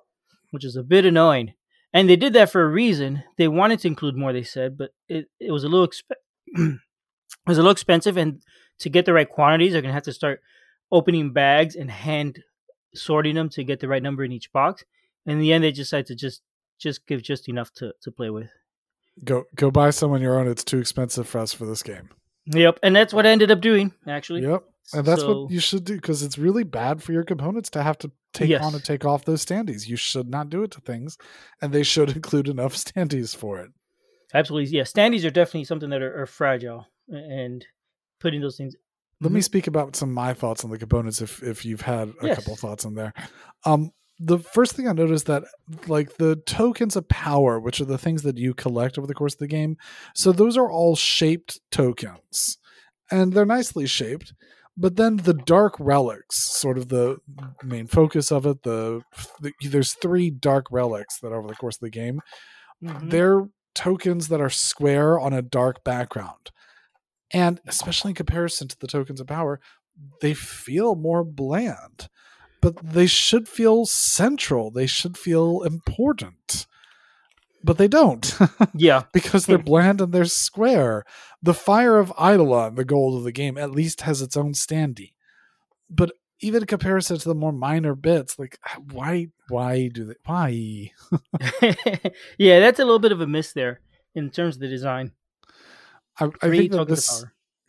which 0.51 0.65
is 0.65 0.75
a 0.77 0.83
bit 0.83 1.07
annoying. 1.07 1.55
And 1.93 2.11
they 2.11 2.17
did 2.17 2.33
that 2.33 2.51
for 2.51 2.63
a 2.63 2.69
reason. 2.69 3.23
They 3.39 3.47
wanted 3.49 3.79
to 3.81 3.89
include 3.89 4.17
more, 4.17 4.33
they 4.33 4.43
said, 4.43 4.77
but 4.77 4.91
it, 5.09 5.27
it 5.39 5.53
was 5.53 5.63
a 5.63 5.69
little 5.69 5.87
exp- 5.87 6.11
it 6.47 6.79
was 7.47 7.59
a 7.59 7.63
little 7.63 7.71
expensive. 7.73 8.17
And 8.17 8.43
to 8.81 8.91
get 8.91 9.05
the 9.07 9.13
right 9.13 9.29
quantities, 9.29 9.73
they're 9.73 9.83
gonna 9.83 9.95
have 9.95 10.03
to 10.03 10.13
start 10.13 10.41
opening 10.91 11.33
bags 11.33 11.77
and 11.77 11.91
hand 11.91 12.43
sorting 12.95 13.37
them 13.37 13.49
to 13.51 13.63
get 13.65 13.79
the 13.81 13.89
right 13.89 14.03
number 14.03 14.25
in 14.25 14.33
each 14.33 14.53
box. 14.53 14.85
In 15.27 15.39
the 15.39 15.53
end, 15.53 15.65
they 15.65 15.73
decide 15.73 16.07
to 16.07 16.15
just 16.15 16.43
just 16.79 17.07
give 17.07 17.23
just 17.23 17.49
enough 17.49 17.73
to, 17.75 17.93
to 18.03 18.11
play 18.11 18.31
with. 18.31 18.49
Go 19.25 19.45
go 19.55 19.71
buy 19.71 19.91
some 19.91 20.13
on 20.13 20.21
your 20.21 20.39
own. 20.39 20.47
It's 20.49 20.65
too 20.65 20.79
expensive 20.79 21.27
for 21.29 21.39
us 21.39 21.53
for 21.53 21.67
this 21.67 21.83
game. 21.83 22.11
Yep, 22.47 22.79
and 22.83 22.95
that's 22.95 23.13
what 23.13 23.27
I 23.27 23.31
ended 23.31 23.51
up 23.51 23.61
doing 23.61 23.93
actually. 24.07 24.43
Yep, 24.43 24.63
and 24.93 25.05
that's 25.07 25.23
So- 25.23 25.43
what 25.43 25.51
you 25.53 25.59
should 25.61 25.85
do 25.85 25.97
because 25.97 26.23
it's 26.23 26.39
really 26.39 26.65
bad 26.65 27.03
for 27.03 27.13
your 27.13 27.25
components 27.25 27.71
to 27.71 27.83
have 27.83 27.99
to 27.99 28.11
take 28.33 28.51
Yes. 28.51 28.63
on 28.63 28.75
and 28.75 28.85
take 28.85 29.05
off 29.05 29.25
those 29.25 29.45
standees. 29.45 29.89
You 29.89 29.97
should 29.97 30.29
not 30.29 30.51
do 30.51 30.63
it 30.63 30.71
to 30.73 30.81
things, 30.81 31.17
and 31.63 31.73
they 31.73 31.83
should 31.83 32.11
include 32.17 32.47
enough 32.49 32.75
standees 32.77 33.35
for 33.35 33.59
it. 33.59 33.71
Absolutely, 34.35 34.71
yeah. 34.77 34.83
Standees 34.83 35.25
are 35.25 35.31
definitely 35.31 35.65
something 35.65 35.89
that 35.91 36.03
are, 36.03 36.23
are 36.23 36.27
fragile, 36.27 36.87
and 37.09 37.65
putting 38.21 38.41
those 38.43 38.57
things. 38.57 38.75
Let 39.21 39.29
Mm-hmm. 39.29 39.35
me 39.37 39.41
speak 39.41 39.67
about 39.67 39.97
some 39.97 40.11
of 40.11 40.15
my 40.15 40.35
thoughts 40.35 40.63
on 40.63 40.71
the 40.71 40.79
components 40.79 41.23
if 41.23 41.43
if 41.43 41.65
you've 41.65 41.81
had 41.81 42.09
a 42.23 42.27
Yes. 42.27 42.37
couple 42.37 42.55
thoughts 42.57 42.85
on 42.85 42.95
there. 42.95 43.15
Um 43.65 43.93
the 44.19 44.39
first 44.39 44.75
thing 44.75 44.89
I 44.89 44.93
noticed 44.93 45.27
that 45.27 45.45
like 45.87 46.17
the 46.17 46.37
tokens 46.47 46.97
of 46.97 47.09
power, 47.09 47.61
which 47.61 47.81
are 47.81 47.85
the 47.85 47.99
things 47.99 48.23
that 48.23 48.39
you 48.39 48.55
collect 48.55 48.97
over 48.99 49.07
the 49.07 49.15
course 49.15 49.35
of 49.35 49.41
the 49.41 49.47
game, 49.47 49.77
so 50.15 50.33
those 50.33 50.57
are 50.57 50.71
all 50.71 50.97
shaped 50.97 51.61
tokens. 51.71 52.59
And 53.11 53.33
they're 53.33 53.45
nicely 53.47 53.87
shaped. 53.87 54.33
But 54.77 54.97
then 54.97 55.17
the 55.19 55.33
dark 55.35 55.75
relics, 55.79 56.37
sort 56.37 56.77
of 56.77 56.89
the 56.89 57.19
main 57.63 57.87
focus 57.87 58.31
of 58.31 58.45
it, 58.47 58.63
the, 58.63 59.03
the 59.41 59.53
there's 59.63 59.95
three 59.95 60.29
dark 60.31 60.67
relics 60.71 61.19
that 61.21 61.33
over 61.33 61.49
the 61.49 61.55
course 61.55 61.77
of 61.77 61.81
the 61.81 61.91
game 61.91 62.21
Mhm. 62.85 63.11
they're 63.11 63.49
tokens 63.75 64.29
that 64.29 64.41
are 64.41 64.51
square 64.51 65.19
on 65.19 65.33
a 65.33 65.41
dark 65.43 65.83
background. 65.85 66.51
And 67.31 67.61
especially 67.67 68.11
in 68.11 68.15
comparison 68.17 68.69
to 68.69 68.79
the 68.79 68.87
tokens 68.87 69.21
of 69.21 69.27
power, 69.27 69.61
they 70.21 70.35
feel 70.35 70.95
more 70.95 71.25
bland. 71.25 72.09
But 72.67 72.79
they 72.83 73.07
should 73.07 73.49
feel 73.49 73.87
central. 73.87 74.73
They 74.73 74.89
should 74.89 75.17
feel 75.17 75.63
important. 75.63 76.67
But 77.63 77.79
they 77.79 77.87
don't 77.87 78.37
Yeah, 78.75 79.05
because 79.13 79.47
they're 79.47 79.57
bland 79.57 80.01
and 80.01 80.13
they're 80.13 80.25
square. 80.25 81.05
The 81.41 81.55
Fire 81.55 82.01
of 82.01 82.13
Eidolon, 82.21 82.75
the 82.75 82.85
goal 82.85 83.17
of 83.17 83.23
the 83.23 83.31
game, 83.31 83.57
at 83.57 83.71
least 83.71 84.01
has 84.01 84.21
its 84.21 84.37
own 84.37 84.53
standee. 84.53 85.13
But 85.89 86.11
even 86.41 86.65
in 86.65 86.67
comparison 86.67 87.19
to 87.19 87.29
the 87.29 87.37
more 87.37 87.53
minor 87.53 87.95
bits, 87.95 88.37
like 88.37 88.59
why 88.91 89.29
why 89.49 89.87
do 89.87 90.07
they 90.07 90.15
why? 90.25 90.91
yeah, 92.37 92.59
that's 92.59 92.81
a 92.81 92.85
little 92.85 92.99
bit 92.99 93.13
of 93.13 93.21
a 93.21 93.29
miss 93.29 93.53
there 93.53 93.81
in 94.17 94.31
terms 94.31 94.57
of 94.57 94.61
the 94.63 94.69
design. 94.69 95.13
I, 96.19 96.31
I 96.43 96.51
think 96.51 96.73
that 96.73 96.79
tokens 96.79 96.81
of 96.81 96.89
this 96.89 97.25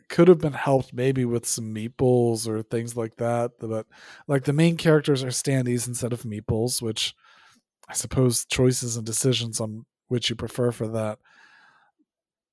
could 0.08 0.28
have 0.28 0.38
been 0.38 0.54
helped 0.54 0.92
maybe 0.92 1.24
with 1.24 1.46
some 1.46 1.74
meeples 1.74 2.48
or 2.48 2.62
things 2.62 2.96
like 2.96 3.16
that. 3.16 3.52
But 3.60 3.86
like 4.26 4.44
the 4.44 4.52
main 4.52 4.76
characters 4.76 5.22
are 5.22 5.28
standees 5.28 5.86
instead 5.86 6.12
of 6.12 6.22
meeples, 6.22 6.80
which 6.80 7.14
I 7.88 7.94
suppose 7.94 8.44
choices 8.44 8.96
and 8.96 9.06
decisions 9.06 9.60
on 9.60 9.84
which 10.08 10.30
you 10.30 10.36
prefer 10.36 10.72
for 10.72 10.88
that. 10.88 11.18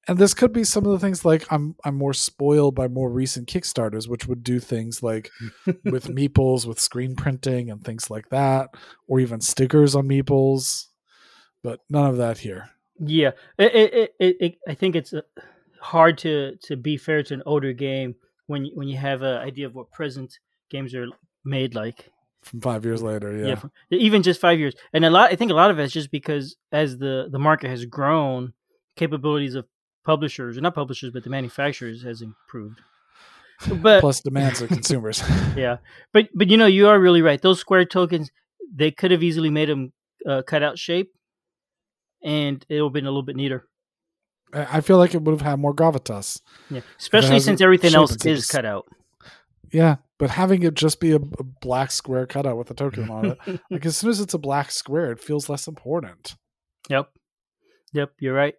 And 0.07 0.19
this 0.19 0.35
could 0.35 0.53
be 0.53 0.63
some 0.63 0.85
of 0.85 0.91
the 0.91 0.99
things 0.99 1.25
like 1.25 1.51
I'm 1.51 1.75
I'm 1.83 1.95
more 1.95 2.13
spoiled 2.13 2.75
by 2.75 2.87
more 2.87 3.09
recent 3.09 3.47
Kickstarters, 3.47 4.07
which 4.07 4.27
would 4.27 4.43
do 4.43 4.59
things 4.59 5.01
like 5.01 5.31
with 5.83 6.09
meeples 6.09 6.65
with 6.67 6.79
screen 6.79 7.15
printing 7.15 7.71
and 7.71 7.83
things 7.83 8.11
like 8.11 8.29
that, 8.29 8.69
or 9.07 9.19
even 9.19 9.41
stickers 9.41 9.95
on 9.95 10.07
meeples. 10.07 10.85
But 11.63 11.79
none 11.89 12.07
of 12.07 12.17
that 12.17 12.39
here. 12.39 12.69
Yeah, 12.99 13.31
it, 13.57 14.13
it, 14.19 14.37
it, 14.39 14.55
I 14.67 14.75
think 14.75 14.95
it's 14.95 15.11
uh, 15.11 15.21
hard 15.85 16.17
to 16.17 16.55
to 16.63 16.75
be 16.75 16.97
fair 16.97 17.23
to 17.23 17.33
an 17.33 17.43
older 17.45 17.73
game 17.73 18.15
when 18.47 18.65
you, 18.65 18.71
when 18.73 18.87
you 18.87 18.97
have 18.97 19.21
an 19.21 19.37
idea 19.37 19.67
of 19.67 19.75
what 19.75 19.91
present 19.91 20.39
games 20.69 20.93
are 20.95 21.07
made 21.43 21.75
like. 21.75 22.09
From 22.41 22.61
five 22.61 22.85
years 22.85 23.01
later, 23.01 23.35
yeah. 23.35 23.55
from- 23.55 23.71
even 23.89 24.21
just 24.21 24.39
five 24.39 24.59
years, 24.59 24.75
and 24.93 25.05
a 25.05 25.09
lot. 25.09 25.31
I 25.31 25.35
think 25.35 25.51
a 25.51 25.55
lot 25.55 25.71
of 25.71 25.79
it's 25.79 25.93
just 25.93 26.11
because 26.11 26.55
as 26.71 26.97
the 26.97 27.27
the 27.31 27.39
market 27.39 27.69
has 27.69 27.85
grown, 27.85 28.53
capabilities 28.95 29.55
of 29.55 29.65
publishers, 30.03 30.57
or 30.57 30.61
not 30.61 30.75
publishers, 30.75 31.11
but 31.11 31.23
the 31.23 31.29
manufacturers 31.29 32.03
has 32.03 32.21
improved. 32.21 32.81
But 33.81 34.01
Plus 34.01 34.21
demands 34.21 34.61
of 34.61 34.69
consumers. 34.69 35.23
yeah, 35.55 35.77
but 36.13 36.29
but 36.35 36.49
you 36.49 36.57
know 36.57 36.67
you 36.67 36.87
are 36.87 36.99
really 36.99 37.21
right. 37.21 37.41
Those 37.41 37.59
square 37.59 37.85
tokens, 37.85 38.29
they 38.73 38.91
could 38.91 39.11
have 39.11 39.23
easily 39.23 39.49
made 39.49 39.69
them 39.69 39.93
uh, 40.27 40.41
cut 40.43 40.61
out 40.61 40.77
shape, 40.77 41.11
and 42.23 42.63
it 42.69 42.81
would 42.81 42.89
have 42.89 42.93
been 42.93 43.05
a 43.05 43.09
little 43.09 43.23
bit 43.23 43.35
neater. 43.35 43.67
I 44.53 44.81
feel 44.81 44.97
like 44.97 45.13
it 45.13 45.21
would 45.21 45.31
have 45.33 45.41
had 45.41 45.59
more 45.59 45.73
gravitas. 45.73 46.41
Yeah, 46.69 46.81
especially 46.99 47.39
since 47.41 47.59
everything 47.61 47.93
else 47.93 48.15
is 48.25 48.43
s- 48.45 48.51
cut 48.51 48.65
out. 48.65 48.87
Yeah, 49.71 49.97
but 50.17 50.29
having 50.29 50.63
it 50.63 50.75
just 50.75 50.99
be 51.01 51.11
a, 51.11 51.17
a 51.17 51.43
black 51.43 51.91
square 51.91 52.25
cutout 52.25 52.57
with 52.57 52.71
a 52.71 52.73
token 52.73 53.09
on 53.09 53.25
it, 53.25 53.59
like 53.71 53.85
as 53.85 53.97
soon 53.97 54.11
as 54.11 54.21
it's 54.21 54.33
a 54.33 54.37
black 54.37 54.71
square, 54.71 55.11
it 55.11 55.19
feels 55.19 55.49
less 55.49 55.67
important. 55.67 56.35
Yep, 56.89 57.09
yep, 57.91 58.11
you're 58.19 58.33
right. 58.35 58.55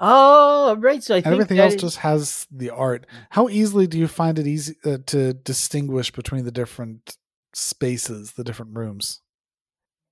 Oh, 0.00 0.76
right. 0.80 1.02
So 1.02 1.14
I 1.14 1.20
think 1.20 1.32
everything 1.32 1.58
else 1.58 1.74
is- 1.74 1.80
just 1.80 1.96
has 1.98 2.46
the 2.50 2.70
art. 2.70 3.06
How 3.30 3.48
easily 3.48 3.86
do 3.86 3.98
you 3.98 4.08
find 4.08 4.38
it 4.38 4.46
easy 4.46 4.74
uh, 4.84 4.98
to 5.06 5.32
distinguish 5.34 6.10
between 6.10 6.44
the 6.44 6.50
different 6.50 7.16
spaces, 7.54 8.32
the 8.32 8.44
different 8.44 8.76
rooms? 8.76 9.20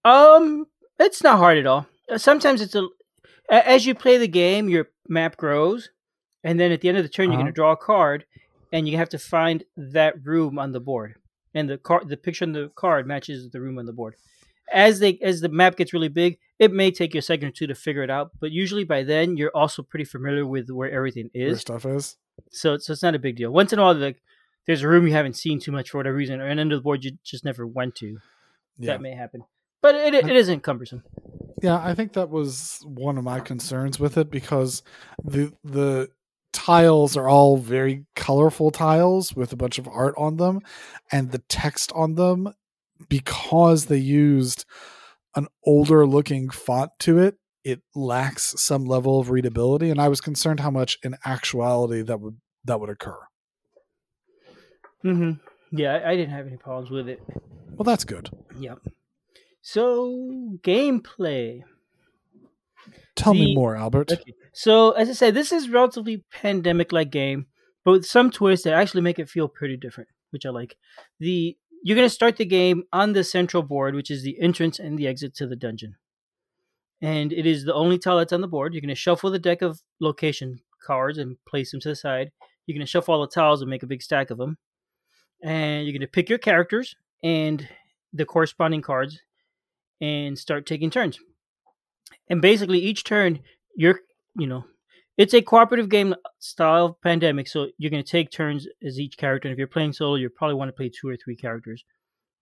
um, 0.05 0.65
it's 0.99 1.23
not 1.23 1.39
hard 1.39 1.59
at 1.59 1.67
all. 1.67 1.87
Sometimes 2.17 2.61
it's 2.63 2.75
a- 2.75 2.89
as 3.51 3.87
you 3.87 3.95
play 3.95 4.17
the 4.19 4.29
game, 4.29 4.69
your 4.69 4.89
map 5.09 5.37
grows, 5.37 5.91
and 6.45 6.59
then 6.59 6.73
at 6.73 6.81
the 6.81 6.89
end 6.89 6.99
of 6.99 7.05
the 7.05 7.09
turn, 7.09 7.27
you're 7.27 7.35
Uh-huh. 7.35 7.43
going 7.43 7.53
to 7.53 7.57
draw 7.57 7.73
a 7.73 7.77
card, 7.77 8.25
and 8.73 8.89
you 8.89 8.97
have 8.97 9.09
to 9.11 9.19
find 9.19 9.65
that 9.77 10.25
room 10.25 10.59
on 10.59 10.73
the 10.73 10.81
board, 10.81 11.17
and 11.55 11.69
the 11.69 11.79
card, 11.79 12.09
the 12.09 12.17
picture 12.17 12.45
on 12.45 12.53
the 12.53 12.71
card 12.75 13.07
matches 13.07 13.51
the 13.51 13.61
room 13.61 13.79
on 13.79 13.87
the 13.87 13.93
board. 13.93 14.15
As 14.73 15.01
they 15.01 15.19
as 15.21 15.41
the 15.41 15.49
map 15.49 15.77
gets 15.77 15.93
really 15.93 16.09
big, 16.09 16.39
it 16.61 16.73
may 16.73 16.93
take 16.93 17.13
you 17.15 17.19
a 17.19 17.23
second 17.23 17.49
or 17.49 17.51
two 17.51 17.67
to 17.67 17.75
figure 17.75 18.05
it 18.05 18.11
out, 18.11 18.31
but 18.41 18.53
usually 18.53 18.85
by 18.85 19.03
then 19.03 19.37
you're 19.37 19.51
also 19.55 19.83
pretty 19.83 20.05
familiar 20.05 20.47
with 20.47 20.71
where 20.71 20.91
everything 20.91 21.29
Where 21.35 21.49
is. 21.49 21.61
stuff 21.63 21.85
is? 21.85 22.17
So, 22.51 22.79
so 22.79 22.93
it's 22.93 23.03
not 23.03 23.17
a 23.17 23.19
big 23.19 23.35
deal. 23.37 23.51
Once 23.51 23.73
in 23.73 23.81
a 23.81 23.83
while, 23.83 23.95
like 23.95 24.23
there's 24.67 24.83
a 24.83 24.89
room 24.89 25.07
you 25.09 25.13
haven't 25.13 25.35
seen 25.37 25.59
too 25.59 25.73
much 25.73 25.91
for 25.91 25.99
whatever 25.99 26.17
reason, 26.17 26.41
or 26.41 26.47
an 26.47 26.61
end 26.61 26.73
of 26.73 26.79
the 26.79 26.83
board 26.85 27.05
you 27.05 27.13
just 27.25 27.45
never 27.45 27.67
went 27.67 27.97
to. 27.97 28.19
Yeah. 28.79 28.93
That 28.93 29.03
may 29.03 29.13
happen, 29.13 29.43
but 29.83 29.97
it, 29.97 30.15
it 30.15 30.31
isn't 30.37 30.61
cumbersome. 30.63 31.03
Yeah, 31.63 31.81
I 31.83 31.95
think 31.95 32.15
that 32.15 32.31
was 32.31 32.81
one 32.85 33.19
of 33.19 33.25
my 33.25 33.41
concerns 33.41 34.01
with 34.01 34.17
it 34.17 34.31
because 34.31 34.83
the 35.25 35.53
the 35.63 36.11
tiles 36.53 37.17
are 37.17 37.29
all 37.29 37.59
very 37.59 38.07
colorful 38.17 38.71
tiles 38.71 39.35
with 39.37 39.53
a 39.53 39.57
bunch 39.57 39.79
of 39.79 39.87
art 39.87 40.15
on 40.17 40.37
them 40.37 40.61
and 41.13 41.31
the 41.31 41.43
text 41.49 41.93
on 41.95 42.17
them 42.17 42.53
because 43.09 43.87
they 43.87 43.99
used 43.99 44.65
an 45.37 45.47
older 45.65 46.07
looking 46.07 46.51
font 46.51 46.91
to 46.99 47.19
it 47.19 47.37
it 47.63 47.81
lacks 47.95 48.61
some 48.61 48.85
level 48.85 49.21
of 49.21 49.31
readability 49.31 49.91
and 49.91 50.01
I 50.01 50.09
was 50.09 50.21
concerned 50.21 50.61
how 50.61 50.71
much 50.71 50.99
in 51.05 51.15
actuality 51.25 52.03
that 52.03 52.21
would 52.21 52.39
that 52.65 52.81
would 52.81 52.91
occur. 52.91 53.19
hmm 55.03 55.33
Yeah, 55.71 55.95
I, 55.95 56.11
I 56.11 56.17
didn't 56.17 56.35
have 56.35 56.47
any 56.47 56.57
problems 56.57 56.91
with 56.91 57.09
it. 57.09 57.23
Well, 57.77 57.85
that's 57.85 58.05
good. 58.05 58.29
Yep. 58.59 58.81
So 59.63 60.59
gameplay. 60.63 61.63
Tell 63.15 63.35
me 63.35 63.55
more, 63.55 63.77
Albert. 63.77 64.13
Okay. 64.13 64.35
So 64.53 64.93
as 64.93 65.11
I 65.11 65.13
said, 65.13 65.35
this 65.35 65.53
is 65.53 65.69
relatively 65.69 66.25
pandemic-like 66.33 67.11
game, 67.11 67.47
but 67.85 67.93
with 67.93 68.07
some 68.07 68.31
twists 68.31 68.65
that 68.65 68.73
actually 68.73 69.03
make 69.03 69.19
it 69.19 69.29
feel 69.29 69.49
pretty 69.49 69.77
different, 69.77 70.09
which 70.31 70.47
I 70.47 70.51
like. 70.51 70.77
The 71.19 71.57
you're 71.83 71.97
going 71.97 72.09
to 72.09 72.15
start 72.15 72.37
the 72.37 72.45
game 72.45 72.85
on 72.93 73.13
the 73.13 73.25
central 73.25 73.63
board, 73.63 73.95
which 73.95 74.11
is 74.11 74.23
the 74.23 74.41
entrance 74.41 74.79
and 74.79 74.99
the 74.99 75.07
exit 75.07 75.35
to 75.37 75.47
the 75.47 75.57
dungeon, 75.57 75.97
and 77.01 77.33
it 77.33 77.47
is 77.47 77.65
the 77.65 77.75
only 77.75 77.99
tile 77.99 78.19
that's 78.19 78.33
on 78.33 78.41
the 78.41 78.49
board. 78.49 78.73
You're 78.73 78.83
going 78.83 78.89
to 78.89 78.95
shuffle 78.95 79.31
the 79.31 79.39
deck 79.39 79.63
of 79.63 79.83
location 80.01 80.61
cards 80.83 81.19
and 81.19 81.37
place 81.47 81.71
them 81.71 81.81
to 81.81 81.89
the 81.91 81.97
side. 81.97 82.33
You're 82.67 82.77
going 82.77 82.87
to 82.87 82.91
shuffle 82.91 83.15
all 83.15 83.21
the 83.21 83.29
tiles 83.29 83.61
and 83.61 83.71
make 83.71 83.83
a 83.83 83.87
big 83.87 84.03
stack 84.03 84.31
of 84.31 84.39
them, 84.39 84.59
and 85.43 85.85
you're 85.85 85.93
going 85.93 86.01
to 86.01 86.07
pick 86.07 86.29
your 86.29 86.39
characters 86.39 86.97
and 87.23 87.69
the 88.13 88.25
corresponding 88.25 88.83
cards, 88.83 89.21
and 90.01 90.39
start 90.39 90.67
taking 90.67 90.91
turns. 90.91 91.19
And 92.29 92.41
basically, 92.41 92.79
each 92.79 93.05
turn 93.05 93.41
you're 93.77 94.01
you 94.37 94.47
know 94.47 94.65
it's 95.17 95.35
a 95.35 95.43
cooperative 95.43 95.89
game 95.89 96.15
style 96.39 96.99
pandemic 97.03 97.49
so 97.49 97.69
you're 97.79 97.91
going 97.91 98.03
to 98.03 98.11
take 98.11 98.31
turns 98.31 98.67
as 98.85 98.99
each 98.99 99.17
character 99.17 99.49
and 99.49 99.53
if 99.53 99.59
you're 99.59 99.67
playing 99.67 99.93
solo 99.93 100.17
you 100.17 100.29
probably 100.29 100.55
want 100.55 100.69
to 100.69 100.73
play 100.73 100.89
two 100.89 101.09
or 101.09 101.17
three 101.17 101.37
characters 101.37 101.85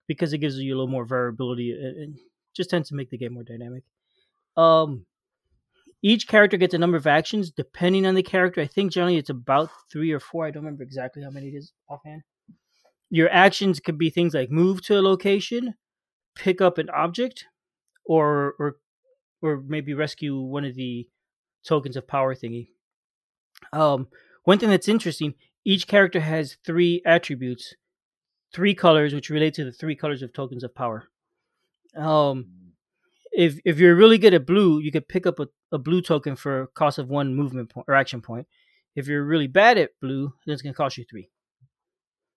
because 0.06 0.32
it 0.32 0.38
gives 0.38 0.56
you 0.56 0.74
a 0.74 0.76
little 0.76 0.88
more 0.88 1.04
variability 1.04 1.72
and 1.72 1.96
and 1.96 2.18
just 2.56 2.70
tends 2.70 2.88
to 2.88 2.94
make 2.94 3.10
the 3.10 3.18
game 3.18 3.34
more 3.34 3.44
dynamic. 3.44 3.84
Um 4.56 5.06
each 6.02 6.28
character 6.28 6.56
gets 6.56 6.74
a 6.74 6.78
number 6.78 6.96
of 6.96 7.06
actions 7.06 7.50
depending 7.50 8.06
on 8.06 8.14
the 8.14 8.22
character. 8.22 8.60
I 8.60 8.66
think 8.66 8.92
generally 8.92 9.16
it's 9.16 9.30
about 9.30 9.70
three 9.90 10.12
or 10.12 10.20
four 10.20 10.46
i 10.46 10.50
don't 10.50 10.64
remember 10.64 10.82
exactly 10.82 11.22
how 11.22 11.30
many 11.30 11.48
it 11.48 11.54
is 11.54 11.72
offhand. 11.88 12.22
Your 13.10 13.30
actions 13.30 13.80
could 13.80 13.98
be 13.98 14.10
things 14.10 14.34
like 14.34 14.50
move 14.50 14.82
to 14.82 14.98
a 14.98 15.02
location 15.02 15.74
pick 16.38 16.60
up 16.60 16.78
an 16.78 16.88
object 16.90 17.46
or 18.04 18.54
or 18.58 18.76
or 19.42 19.62
maybe 19.66 19.94
rescue 19.94 20.38
one 20.40 20.64
of 20.64 20.74
the 20.74 21.08
tokens 21.66 21.96
of 21.96 22.08
power 22.08 22.34
thingy. 22.34 22.68
Um, 23.72 24.08
one 24.44 24.58
thing 24.58 24.70
that's 24.70 24.88
interesting: 24.88 25.34
each 25.64 25.86
character 25.86 26.20
has 26.20 26.56
three 26.64 27.02
attributes 27.04 27.74
three 28.52 28.74
colors, 28.74 29.14
which 29.14 29.30
relate 29.30 29.54
to 29.54 29.64
the 29.64 29.72
three 29.72 29.96
colors 29.96 30.22
of 30.22 30.32
tokens 30.32 30.64
of 30.64 30.74
power. 30.74 31.08
Um, 31.96 32.46
if 33.32 33.58
if 33.64 33.78
you're 33.78 33.94
really 33.94 34.18
good 34.18 34.34
at 34.34 34.46
blue, 34.46 34.80
you 34.80 34.90
could 34.90 35.08
pick 35.08 35.26
up 35.26 35.38
a, 35.38 35.48
a 35.72 35.78
blue 35.78 36.00
token 36.00 36.36
for 36.36 36.62
a 36.62 36.66
cost 36.68 36.98
of 36.98 37.08
one 37.08 37.34
movement 37.34 37.70
point 37.70 37.86
or 37.88 37.94
action 37.94 38.20
point. 38.20 38.46
If 38.94 39.06
you're 39.06 39.24
really 39.24 39.46
bad 39.46 39.78
at 39.78 39.90
blue, 40.00 40.32
then 40.44 40.54
it's 40.54 40.62
going 40.62 40.72
to 40.72 40.76
cost 40.76 40.96
you 40.96 41.04
three. 41.08 41.30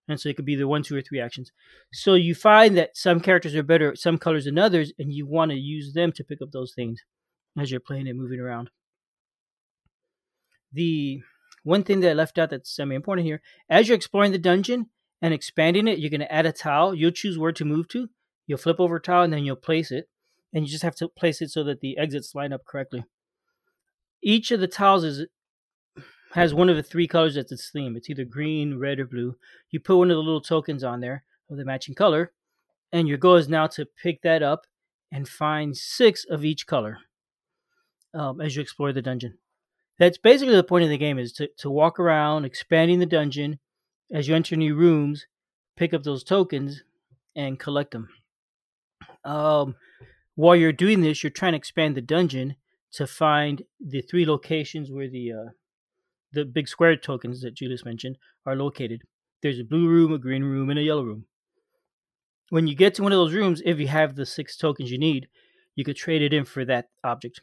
And 0.07 0.19
so 0.19 0.29
it 0.29 0.35
could 0.35 0.45
be 0.45 0.55
the 0.55 0.67
one, 0.67 0.83
two, 0.83 0.95
or 0.95 1.01
three 1.01 1.19
actions. 1.19 1.51
So 1.93 2.15
you 2.15 2.35
find 2.35 2.75
that 2.77 2.97
some 2.97 3.19
characters 3.19 3.55
are 3.55 3.63
better 3.63 3.91
at 3.91 3.97
some 3.97 4.17
colors 4.17 4.45
than 4.45 4.57
others, 4.57 4.91
and 4.97 5.13
you 5.13 5.25
want 5.25 5.51
to 5.51 5.57
use 5.57 5.93
them 5.93 6.11
to 6.13 6.23
pick 6.23 6.41
up 6.41 6.51
those 6.51 6.73
things 6.73 7.01
as 7.57 7.71
you're 7.71 7.79
playing 7.79 8.07
and 8.07 8.19
moving 8.19 8.39
around. 8.39 8.69
The 10.73 11.21
one 11.63 11.83
thing 11.83 11.99
that 11.99 12.11
I 12.11 12.13
left 12.13 12.37
out 12.37 12.49
that's 12.49 12.73
semi 12.73 12.95
important 12.95 13.25
here 13.25 13.41
as 13.69 13.87
you're 13.87 13.95
exploring 13.95 14.31
the 14.31 14.37
dungeon 14.37 14.87
and 15.21 15.33
expanding 15.33 15.87
it, 15.87 15.99
you're 15.99 16.09
going 16.09 16.21
to 16.21 16.33
add 16.33 16.45
a 16.45 16.51
tile. 16.51 16.95
You'll 16.95 17.11
choose 17.11 17.37
where 17.37 17.51
to 17.51 17.65
move 17.65 17.87
to. 17.89 18.09
You'll 18.47 18.57
flip 18.57 18.79
over 18.79 18.95
a 18.95 19.01
tile 19.01 19.23
and 19.23 19.31
then 19.31 19.43
you'll 19.43 19.55
place 19.55 19.91
it. 19.91 20.09
And 20.53 20.65
you 20.65 20.71
just 20.71 20.83
have 20.83 20.95
to 20.95 21.07
place 21.07 21.41
it 21.41 21.51
so 21.51 21.63
that 21.63 21.79
the 21.79 21.97
exits 21.97 22.35
line 22.35 22.51
up 22.51 22.65
correctly. 22.65 23.05
Each 24.21 24.51
of 24.51 24.59
the 24.59 24.67
tiles 24.67 25.03
is 25.03 25.27
has 26.33 26.53
one 26.53 26.69
of 26.69 26.75
the 26.75 26.83
three 26.83 27.07
colors 27.07 27.35
that's 27.35 27.51
its 27.51 27.69
theme. 27.69 27.95
It's 27.95 28.09
either 28.09 28.23
green, 28.25 28.77
red, 28.77 28.99
or 28.99 29.05
blue. 29.05 29.35
You 29.69 29.79
put 29.79 29.97
one 29.97 30.11
of 30.11 30.15
the 30.15 30.23
little 30.23 30.41
tokens 30.41 30.83
on 30.83 31.01
there 31.01 31.23
of 31.49 31.57
the 31.57 31.65
matching 31.65 31.95
color, 31.95 32.31
and 32.91 33.07
your 33.07 33.17
goal 33.17 33.35
is 33.35 33.49
now 33.49 33.67
to 33.67 33.85
pick 33.85 34.21
that 34.21 34.41
up 34.41 34.65
and 35.11 35.27
find 35.27 35.75
six 35.75 36.25
of 36.29 36.45
each 36.45 36.65
color 36.65 36.99
um, 38.13 38.39
as 38.39 38.55
you 38.55 38.61
explore 38.61 38.93
the 38.93 39.01
dungeon. 39.01 39.37
That's 39.99 40.17
basically 40.17 40.55
the 40.55 40.63
point 40.63 40.83
of 40.83 40.89
the 40.89 40.97
game 40.97 41.19
is 41.19 41.33
to, 41.33 41.49
to 41.57 41.69
walk 41.69 41.99
around, 41.99 42.45
expanding 42.45 42.99
the 42.99 43.05
dungeon. 43.05 43.59
As 44.11 44.27
you 44.27 44.35
enter 44.35 44.55
new 44.55 44.75
rooms, 44.75 45.25
pick 45.75 45.93
up 45.93 46.03
those 46.03 46.23
tokens 46.23 46.83
and 47.35 47.59
collect 47.59 47.91
them. 47.91 48.09
Um, 49.23 49.75
while 50.35 50.55
you're 50.55 50.71
doing 50.71 51.01
this, 51.01 51.23
you're 51.23 51.29
trying 51.29 51.53
to 51.53 51.57
expand 51.57 51.95
the 51.95 52.01
dungeon 52.01 52.55
to 52.93 53.07
find 53.07 53.63
the 53.79 54.01
three 54.01 54.25
locations 54.25 54.91
where 54.91 55.09
the 55.09 55.31
uh, 55.31 55.49
the 56.33 56.45
big 56.45 56.67
square 56.67 56.95
tokens 56.95 57.41
that 57.41 57.55
Julius 57.55 57.85
mentioned 57.85 58.17
are 58.45 58.55
located. 58.55 59.03
There's 59.41 59.59
a 59.59 59.63
blue 59.63 59.87
room, 59.87 60.13
a 60.13 60.17
green 60.17 60.43
room, 60.43 60.69
and 60.69 60.79
a 60.79 60.83
yellow 60.83 61.03
room. 61.03 61.25
When 62.49 62.67
you 62.67 62.75
get 62.75 62.95
to 62.95 63.03
one 63.03 63.11
of 63.11 63.17
those 63.17 63.33
rooms, 63.33 63.61
if 63.65 63.79
you 63.79 63.87
have 63.87 64.15
the 64.15 64.25
six 64.25 64.57
tokens 64.57 64.91
you 64.91 64.97
need, 64.97 65.27
you 65.75 65.83
could 65.83 65.95
trade 65.95 66.21
it 66.21 66.33
in 66.33 66.45
for 66.45 66.65
that 66.65 66.89
object. 67.03 67.41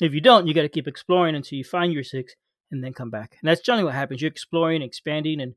If 0.00 0.14
you 0.14 0.20
don't, 0.20 0.46
you 0.46 0.54
got 0.54 0.62
to 0.62 0.68
keep 0.68 0.88
exploring 0.88 1.36
until 1.36 1.56
you 1.58 1.64
find 1.64 1.92
your 1.92 2.02
six 2.02 2.34
and 2.70 2.82
then 2.82 2.92
come 2.92 3.10
back. 3.10 3.36
And 3.40 3.48
that's 3.48 3.60
generally 3.60 3.84
what 3.84 3.94
happens. 3.94 4.20
You're 4.20 4.30
exploring, 4.30 4.82
expanding, 4.82 5.40
and 5.40 5.54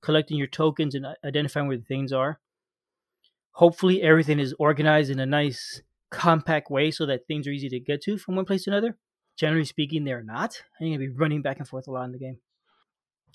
collecting 0.00 0.36
your 0.36 0.46
tokens 0.46 0.94
and 0.94 1.04
uh, 1.04 1.14
identifying 1.24 1.66
where 1.66 1.76
the 1.76 1.84
things 1.84 2.12
are. 2.12 2.38
Hopefully, 3.52 4.00
everything 4.00 4.38
is 4.38 4.54
organized 4.58 5.10
in 5.10 5.18
a 5.18 5.26
nice, 5.26 5.82
compact 6.10 6.70
way 6.70 6.90
so 6.90 7.06
that 7.06 7.26
things 7.26 7.46
are 7.46 7.52
easy 7.52 7.68
to 7.68 7.80
get 7.80 8.02
to 8.02 8.18
from 8.18 8.36
one 8.36 8.44
place 8.44 8.64
to 8.64 8.70
another. 8.70 8.96
Generally 9.40 9.64
speaking, 9.64 10.04
they're 10.04 10.22
not. 10.22 10.62
And 10.78 10.86
you're 10.86 10.98
going 10.98 11.08
to 11.08 11.14
be 11.14 11.18
running 11.18 11.40
back 11.40 11.58
and 11.58 11.66
forth 11.66 11.88
a 11.88 11.90
lot 11.90 12.04
in 12.04 12.12
the 12.12 12.18
game. 12.18 12.36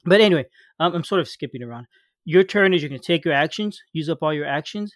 But 0.05 0.21
anyway, 0.21 0.45
um, 0.79 0.93
I'm 0.93 1.03
sort 1.03 1.19
of 1.19 1.27
skipping 1.27 1.63
around. 1.63 1.87
Your 2.25 2.43
turn 2.43 2.75
is 2.75 2.83
you're 2.83 2.89
going 2.89 3.01
to 3.01 3.07
take 3.07 3.25
your 3.25 3.33
actions, 3.33 3.81
use 3.91 4.07
up 4.07 4.21
all 4.21 4.31
your 4.31 4.45
actions, 4.45 4.93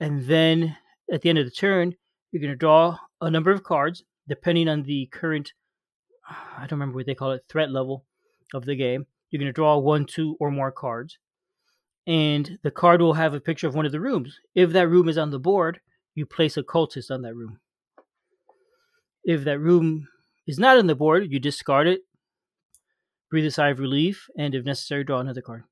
and 0.00 0.24
then 0.26 0.76
at 1.12 1.22
the 1.22 1.28
end 1.28 1.38
of 1.38 1.44
the 1.44 1.50
turn, 1.50 1.96
you're 2.30 2.40
going 2.40 2.52
to 2.52 2.56
draw 2.56 2.96
a 3.20 3.30
number 3.30 3.50
of 3.50 3.64
cards 3.64 4.04
depending 4.28 4.68
on 4.68 4.84
the 4.84 5.06
current, 5.12 5.52
I 6.56 6.60
don't 6.60 6.78
remember 6.78 6.94
what 6.94 7.06
they 7.06 7.16
call 7.16 7.32
it, 7.32 7.42
threat 7.48 7.72
level 7.72 8.04
of 8.54 8.64
the 8.64 8.76
game. 8.76 9.06
You're 9.30 9.40
going 9.40 9.48
to 9.48 9.52
draw 9.52 9.76
one, 9.78 10.06
two, 10.06 10.36
or 10.38 10.52
more 10.52 10.70
cards. 10.70 11.18
And 12.06 12.58
the 12.62 12.70
card 12.70 13.02
will 13.02 13.14
have 13.14 13.34
a 13.34 13.40
picture 13.40 13.66
of 13.66 13.74
one 13.74 13.86
of 13.86 13.92
the 13.92 14.00
rooms. 14.00 14.38
If 14.54 14.70
that 14.70 14.88
room 14.88 15.08
is 15.08 15.18
on 15.18 15.30
the 15.30 15.40
board, 15.40 15.80
you 16.14 16.26
place 16.26 16.56
a 16.56 16.62
cultist 16.62 17.10
on 17.10 17.22
that 17.22 17.34
room. 17.34 17.58
If 19.24 19.42
that 19.44 19.58
room 19.58 20.06
is 20.46 20.58
not 20.58 20.78
on 20.78 20.86
the 20.86 20.94
board, 20.94 21.30
you 21.30 21.38
discard 21.38 21.86
it, 21.86 22.02
breathe 23.30 23.46
a 23.46 23.50
sigh 23.50 23.70
of 23.70 23.78
relief, 23.78 24.28
and 24.36 24.54
if 24.54 24.64
necessary, 24.64 25.04
draw 25.04 25.20
another 25.20 25.42
card. 25.42 25.64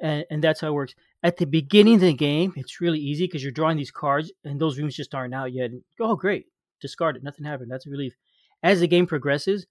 And, 0.00 0.24
and 0.30 0.42
that's 0.42 0.60
how 0.60 0.68
it 0.68 0.74
works. 0.74 0.94
At 1.22 1.36
the 1.36 1.46
beginning 1.46 1.96
of 1.96 2.00
the 2.00 2.14
game, 2.14 2.52
it's 2.56 2.80
really 2.80 2.98
easy 2.98 3.26
because 3.26 3.42
you're 3.42 3.52
drawing 3.52 3.76
these 3.76 3.90
cards, 3.90 4.32
and 4.44 4.60
those 4.60 4.78
rooms 4.78 4.96
just 4.96 5.14
aren't 5.14 5.34
out 5.34 5.52
yet. 5.52 5.70
oh, 6.00 6.16
great 6.16 6.46
discard 6.82 7.16
it. 7.16 7.22
Nothing 7.22 7.46
happened. 7.46 7.70
That's 7.70 7.86
a 7.86 7.90
relief. 7.90 8.14
As 8.62 8.80
the 8.80 8.88
game 8.88 9.06
progresses 9.06 9.66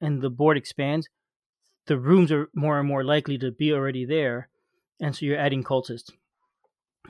and 0.00 0.22
the 0.22 0.30
board 0.30 0.56
expands, 0.56 1.08
the 1.86 1.98
rooms 1.98 2.30
are 2.30 2.48
more 2.54 2.78
and 2.78 2.86
more 2.86 3.02
likely 3.02 3.36
to 3.38 3.50
be 3.50 3.72
already 3.72 4.04
there, 4.04 4.48
and 5.00 5.16
so 5.16 5.26
you're 5.26 5.38
adding 5.38 5.64
cultists. 5.64 6.12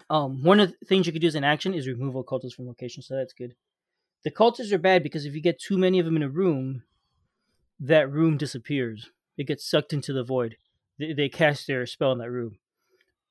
Um, 0.09 0.43
one 0.43 0.61
of 0.61 0.71
the 0.71 0.87
things 0.87 1.07
you 1.07 1.13
could 1.13 1.21
do 1.21 1.29
as 1.29 1.35
an 1.35 1.45
action 1.45 1.75
is 1.75 1.87
remove 1.87 2.15
a 2.15 2.23
cultist 2.23 2.55
from 2.55 2.67
location, 2.67 3.03
so 3.03 3.17
that's 3.17 3.35
good. 3.35 3.55
The 4.25 4.31
cultists 4.31 4.73
are 4.73 4.79
bad 4.79 5.03
because 5.03 5.25
if 5.25 5.35
you 5.35 5.41
get 5.41 5.59
too 5.59 5.79
many 5.79 5.99
of 5.99 6.05
them 6.05 6.17
in 6.17 6.23
a 6.23 6.29
room, 6.29 6.83
that 7.79 8.11
room 8.11 8.37
disappears. 8.37 9.11
It 9.39 9.47
gets 9.47 9.69
sucked 9.69 9.93
into 9.93 10.13
the 10.13 10.25
void. 10.25 10.57
They, 10.99 11.13
they 11.15 11.29
cast 11.29 11.67
their 11.67 11.87
spell 11.87 12.13
in 12.13 12.19
that 12.19 12.31
room. 12.31 12.59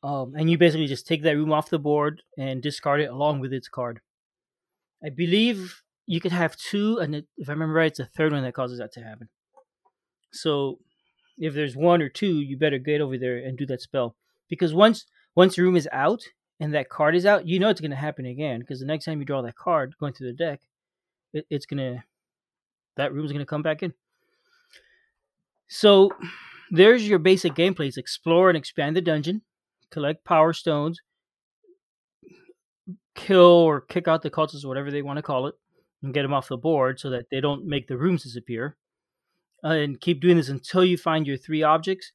Um, 0.02 0.34
and 0.36 0.50
you 0.50 0.58
basically 0.58 0.88
just 0.88 1.06
take 1.06 1.22
that 1.24 1.36
room 1.36 1.52
off 1.52 1.70
the 1.70 1.78
board 1.78 2.24
and 2.38 2.62
discard 2.62 3.02
it 3.02 3.10
along 3.12 3.42
with 3.42 3.54
its 3.54 3.68
card. 3.68 4.00
I 5.04 5.10
believe 5.10 5.84
you 6.08 6.20
could 6.20 6.32
have 6.32 6.56
two, 6.56 6.98
and 6.98 7.16
if 7.38 7.50
I 7.50 7.52
remember 7.52 7.76
right, 7.76 7.92
it's 7.92 8.00
a 8.00 8.06
third 8.06 8.32
one 8.32 8.44
that 8.44 8.54
causes 8.54 8.80
that 8.80 8.92
to 8.94 9.04
happen. 9.04 9.30
So 10.32 10.80
if 11.38 11.54
there's 11.54 11.76
one 11.76 12.02
or 12.02 12.10
two, 12.10 12.40
you 12.40 12.58
better 12.58 12.80
get 12.80 13.02
over 13.02 13.18
there 13.18 13.38
and 13.38 13.58
do 13.58 13.66
that 13.68 13.82
spell 13.82 14.16
because 14.50 14.74
once 14.74 15.06
once 15.36 15.56
the 15.56 15.62
room 15.62 15.76
is 15.76 15.88
out 15.92 16.22
and 16.60 16.74
that 16.74 16.90
card 16.90 17.16
is 17.16 17.26
out, 17.26 17.48
you 17.48 17.60
know 17.60 17.70
it's 17.70 17.80
going 17.80 17.92
to 17.92 17.98
happen 17.98 18.26
again 18.26 18.60
because 18.60 18.80
the 18.80 18.86
next 18.86 19.06
time 19.06 19.20
you 19.20 19.26
draw 19.26 19.42
that 19.42 19.56
card 19.56 19.94
going 20.00 20.14
through 20.14 20.28
the 20.28 20.34
deck, 20.34 20.62
it, 21.34 21.46
it's 21.50 21.66
gonna 21.66 22.04
that 22.98 23.14
room's 23.14 23.32
gonna 23.32 23.46
come 23.46 23.62
back 23.62 23.84
in. 23.84 23.94
So 25.68 26.12
there's 26.72 27.08
your 27.08 27.20
basic 27.20 27.54
gameplay: 27.54 27.88
is 27.88 27.98
explore 27.98 28.50
and 28.50 28.58
expand 28.58 28.96
the 28.96 29.02
dungeon, 29.02 29.42
collect 29.92 30.26
power 30.26 30.54
stones, 30.54 31.00
kill 33.16 33.42
or 33.42 33.82
kick 33.82 34.08
out 34.08 34.22
the 34.22 34.32
cultists, 34.32 34.66
whatever 34.66 34.92
they 34.92 35.02
want 35.02 35.18
to 35.18 35.24
call 35.24 35.48
it, 35.48 35.56
and 36.02 36.14
get 36.14 36.24
them 36.24 36.34
off 36.34 36.48
the 36.48 36.58
board 36.58 37.00
so 37.00 37.10
that 37.10 37.26
they 37.30 37.42
don't 37.42 37.66
make 37.66 37.88
the 37.88 37.98
rooms 37.98 38.24
disappear. 38.24 38.78
Uh, 39.64 39.70
and 39.70 40.00
keep 40.00 40.22
doing 40.22 40.38
this 40.38 40.48
until 40.48 40.86
you 40.86 40.98
find 40.98 41.28
your 41.28 41.36
three 41.36 41.64
objects, 41.64 42.14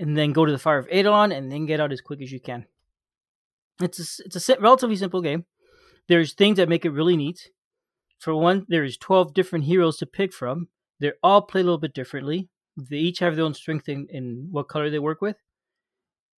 and 0.00 0.16
then 0.18 0.32
go 0.32 0.44
to 0.44 0.50
the 0.50 0.58
Fire 0.58 0.78
of 0.78 0.88
Eidolon, 0.88 1.30
and 1.30 1.50
then 1.52 1.66
get 1.66 1.80
out 1.80 1.92
as 1.92 2.00
quick 2.00 2.20
as 2.20 2.32
you 2.32 2.40
can. 2.40 2.66
It's 3.80 3.98
a, 4.00 4.24
it's 4.24 4.48
a 4.48 4.56
relatively 4.60 4.96
simple 4.96 5.22
game. 5.22 5.44
There's 6.08 6.34
things 6.34 6.56
that 6.56 6.68
make 6.68 6.84
it 6.84 6.90
really 6.90 7.16
neat. 7.16 7.50
For 8.18 8.34
one, 8.34 8.66
there's 8.68 8.96
12 8.96 9.34
different 9.34 9.64
heroes 9.66 9.98
to 9.98 10.06
pick 10.06 10.32
from. 10.32 10.68
They 11.00 11.12
all 11.22 11.42
play 11.42 11.60
a 11.60 11.64
little 11.64 11.78
bit 11.78 11.94
differently. 11.94 12.48
They 12.76 12.96
each 12.96 13.18
have 13.18 13.36
their 13.36 13.44
own 13.44 13.54
strength 13.54 13.88
in, 13.88 14.06
in 14.10 14.48
what 14.50 14.68
color 14.68 14.90
they 14.90 14.98
work 14.98 15.20
with. 15.20 15.36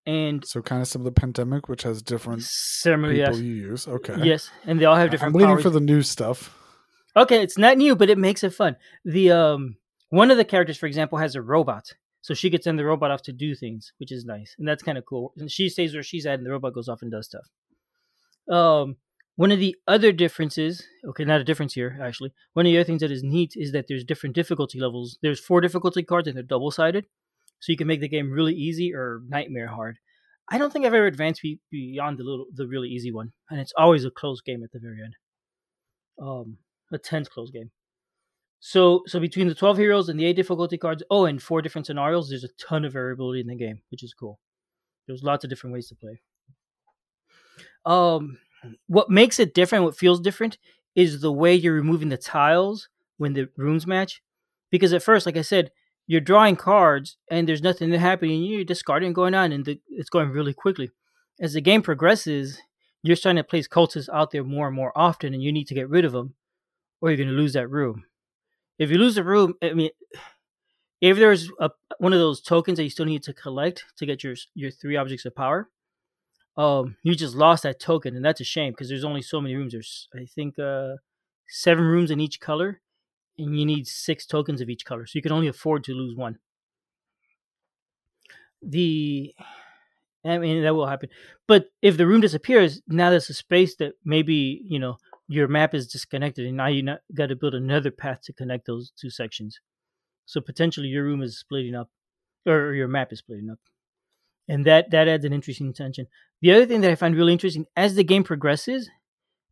And 0.07 0.45
so, 0.47 0.63
kind 0.63 0.81
of 0.81 0.87
some 0.87 1.01
of 1.01 1.05
the 1.05 1.13
pandemic, 1.13 1.69
which 1.69 1.83
has 1.83 2.01
different 2.01 2.43
similar, 2.43 3.13
people 3.13 3.35
yes. 3.35 3.41
you 3.41 3.53
use. 3.53 3.89
Okay. 3.89 4.15
Yes, 4.23 4.51
and 4.65 4.81
they 4.81 4.85
all 4.85 4.95
have 4.95 5.11
different. 5.11 5.35
I'm 5.35 5.41
waiting 5.41 5.55
powers. 5.55 5.65
for 5.65 5.71
the 5.71 5.81
new 5.81 6.03
stuff. 6.03 6.57
Okay, 7.17 7.43
it's 7.43 7.59
not 7.59 7.77
new, 7.77 7.97
but 7.97 8.09
it 8.09 8.19
makes 8.19 8.45
it 8.45 8.55
fun. 8.55 8.77
The 9.05 9.33
um 9.33 9.77
one 10.11 10.31
of 10.31 10.37
the 10.37 10.45
characters, 10.45 10.77
for 10.77 10.87
example, 10.87 11.19
has 11.19 11.35
a 11.35 11.43
robot. 11.43 11.93
So 12.21 12.35
she 12.35 12.51
gets 12.51 12.65
send 12.65 12.79
the 12.79 12.85
robot 12.85 13.11
off 13.11 13.23
to 13.23 13.33
do 13.33 13.55
things, 13.55 13.93
which 13.99 14.13
is 14.13 14.25
nice. 14.25 14.55
And 14.59 14.67
that's 14.67 14.83
kind 14.83 14.99
of 14.99 15.05
cool. 15.07 15.33
And 15.37 15.51
she 15.51 15.69
stays 15.69 15.95
where 15.95 16.03
she's 16.03 16.27
at 16.27 16.39
and 16.39 16.47
the 16.47 16.51
robot 16.51 16.75
goes 16.75 16.89
off 16.89 17.03
and 17.03 17.11
does 17.11 17.27
stuff. 17.27 17.49
Um 18.49 18.97
one 19.37 19.53
of 19.53 19.59
the 19.59 19.77
other 19.87 20.13
differences, 20.13 20.85
okay, 21.07 21.25
not 21.25 21.41
a 21.41 21.45
difference 21.45 21.75
here, 21.75 21.99
actually. 22.03 22.33
One 22.55 22.67
of 22.67 22.71
the 22.71 22.79
other 22.79 22.85
things 22.85 23.01
that 23.01 23.11
is 23.11 23.23
neat 23.23 23.53
is 23.55 23.73
that 23.73 23.87
there's 23.89 24.05
different 24.05 24.35
difficulty 24.35 24.81
levels. 24.81 25.19
There's 25.23 25.41
four 25.41 25.61
difficulty 25.61 26.03
cards 26.03 26.27
and 26.27 26.37
they're 26.37 26.43
double 26.43 26.71
sided. 26.71 27.07
So 27.61 27.73
you 27.73 27.79
can 27.79 27.87
make 27.87 28.01
the 28.01 28.09
game 28.09 28.31
really 28.31 28.55
easy 28.55 28.95
or 28.95 29.23
nightmare 29.29 29.69
hard. 29.69 29.99
I 30.49 30.59
don't 30.59 30.73
think 30.73 30.85
I've 30.85 30.95
ever 30.95 31.07
advanced 31.07 31.45
beyond 31.71 32.19
the 32.19 32.25
little, 32.25 32.47
the 32.55 32.67
really 32.67 32.89
easy 32.89 33.11
one, 33.11 33.33
and 33.51 33.59
it's 33.59 33.73
always 33.77 34.05
a 34.05 34.11
close 34.11 34.41
game 34.41 34.63
at 34.63 34.71
the 34.73 34.79
very 34.79 35.03
end. 35.03 35.15
Um, 36.23 36.59
a 36.93 36.99
tense 36.99 37.29
close 37.29 37.51
game. 37.51 37.71
So 38.61 39.03
so 39.07 39.19
between 39.19 39.49
the 39.49 39.55
twelve 39.55 39.77
heroes 39.77 40.09
and 40.09 40.19
the 40.21 40.25
eight 40.25 40.37
difficulty 40.37 40.79
cards, 40.79 41.03
oh, 41.11 41.25
and 41.25 41.43
four 41.43 41.63
different 41.63 41.87
scenarios, 41.87 42.29
there's 42.29 42.45
a 42.45 42.49
ton 42.61 42.85
of 42.85 42.93
variability 42.93 43.41
in 43.41 43.49
the 43.49 43.57
game, 43.57 43.81
which 43.91 44.05
is 44.05 44.15
cool. 44.15 44.39
There's 45.07 45.23
lots 45.23 45.45
of 45.45 45.51
different 45.51 45.75
ways 45.75 45.89
to 45.89 45.97
play. 45.97 46.21
Um, 47.85 48.39
what 48.87 49.11
makes 49.11 49.39
it 49.39 49.55
different, 49.55 49.85
what 49.85 49.97
feels 49.97 50.21
different, 50.21 50.59
is 50.95 51.21
the 51.21 51.33
way 51.33 51.55
you're 51.55 51.75
removing 51.75 52.09
the 52.09 52.17
tiles 52.17 52.89
when 53.19 53.33
the 53.33 53.49
rooms 53.57 53.87
match. 53.87 54.23
Because 54.71 54.93
at 54.93 55.03
first, 55.03 55.27
like 55.27 55.37
I 55.37 55.43
said, 55.43 55.71
you're 56.07 56.21
drawing 56.21 56.57
cards 56.57 57.17
and 57.31 57.49
there's 57.49 57.63
nothing 57.63 57.93
happening. 57.93 58.43
You're 58.43 58.65
discarding 58.65 59.13
going 59.13 59.35
on, 59.35 59.53
and 59.53 59.65
the, 59.65 59.81
it's 59.89 60.11
going 60.11 60.31
really 60.31 60.55
quickly. 60.55 60.91
As 61.41 61.53
the 61.53 61.61
game 61.61 61.83
progresses, 61.83 62.61
you're 63.03 63.17
starting 63.17 63.43
to 63.43 63.45
place 63.45 63.69
cultists 63.69 64.09
out 64.13 64.31
there 64.31 64.45
more 64.45 64.67
and 64.67 64.77
more 64.77 64.93
often, 64.97 65.35
and 65.35 65.43
you 65.43 65.53
need 65.53 65.67
to 65.69 65.75
get 65.75 65.89
rid 65.89 66.05
of 66.05 66.13
them 66.13 66.35
or 67.01 67.11
you're 67.11 67.17
going 67.17 67.29
to 67.29 67.35
lose 67.35 67.53
that 67.53 67.69
room. 67.69 68.05
If 68.79 68.91
you 68.91 68.99
lose 68.99 69.15
the 69.15 69.25
room, 69.25 69.55
I 69.63 69.73
mean, 69.73 69.91
if 71.01 71.17
there's 71.17 71.51
a, 71.61 71.71
one 71.99 72.13
of 72.13 72.19
those 72.19 72.41
tokens 72.41 72.79
that 72.79 72.85
you 72.85 72.91
still 72.91 73.07
need 73.07 73.23
to 73.25 73.33
collect 73.33 73.85
to 73.99 74.07
get 74.07 74.25
your 74.25 74.35
your 74.55 74.71
three 74.71 74.97
objects 74.97 75.25
of 75.25 75.35
power, 75.35 75.69
um, 76.57 76.97
you 77.03 77.15
just 77.15 77.35
lost 77.35 77.63
that 77.65 77.81
token, 77.81 78.17
and 78.17 78.25
that's 78.25 78.41
a 78.41 78.45
shame 78.45 78.73
because 78.73 78.89
there's 78.89 79.05
only 79.05 79.23
so 79.23 79.41
many 79.41 79.55
rooms. 79.55 79.73
There's 79.73 80.09
I 80.15 80.25
think 80.25 80.59
uh, 80.59 80.97
seven 81.49 81.85
rooms 81.85 82.11
in 82.11 82.21
each 82.21 82.41
color, 82.41 82.81
and 83.39 83.59
you 83.59 83.67
need 83.67 83.87
six 83.87 84.27
tokens 84.27 84.61
of 84.61 84.71
each 84.71 84.85
color, 84.85 85.07
so 85.07 85.13
you 85.15 85.23
can 85.23 85.33
only 85.33 85.49
afford 85.49 85.85
to 85.85 85.95
lose 85.95 86.17
one. 86.17 86.39
The 88.63 89.35
I 90.25 90.39
mean 90.39 90.63
that 90.63 90.75
will 90.75 90.87
happen, 90.87 91.11
but 91.47 91.67
if 91.83 91.97
the 91.97 92.07
room 92.07 92.21
disappears, 92.23 92.81
now 92.89 93.11
there's 93.11 93.31
a 93.31 93.35
space 93.35 93.77
that 93.77 93.93
maybe 94.05 94.63
you 94.67 94.79
know 94.79 94.97
your 95.29 95.49
map 95.49 95.75
is 95.75 95.89
disconnected, 95.89 96.47
and 96.47 96.57
now 96.57 96.69
you 96.69 96.85
got 97.15 97.27
to 97.27 97.37
build 97.37 97.55
another 97.55 97.91
path 97.91 98.23
to 98.23 98.33
connect 98.33 98.67
those 98.67 98.93
two 98.99 99.11
sections. 99.11 99.61
So 100.25 100.41
potentially 100.41 100.89
your 100.89 101.05
room 101.05 101.23
is 101.23 101.39
splitting 101.39 101.75
up, 101.75 101.91
or 102.47 102.73
your 102.75 102.89
map 102.89 103.13
is 103.13 103.21
splitting 103.21 103.51
up, 103.51 103.59
and 104.49 104.65
that 104.67 104.91
that 104.91 105.09
adds 105.09 105.25
an 105.25 105.33
interesting 105.33 105.73
tension. 105.73 106.07
The 106.43 106.53
other 106.53 106.67
thing 106.67 106.81
that 106.83 106.91
I 106.91 106.95
find 106.95 107.17
really 107.17 107.33
interesting 107.33 107.67
as 107.77 107.95
the 107.95 108.05
game 108.05 108.25
progresses, 108.25 108.91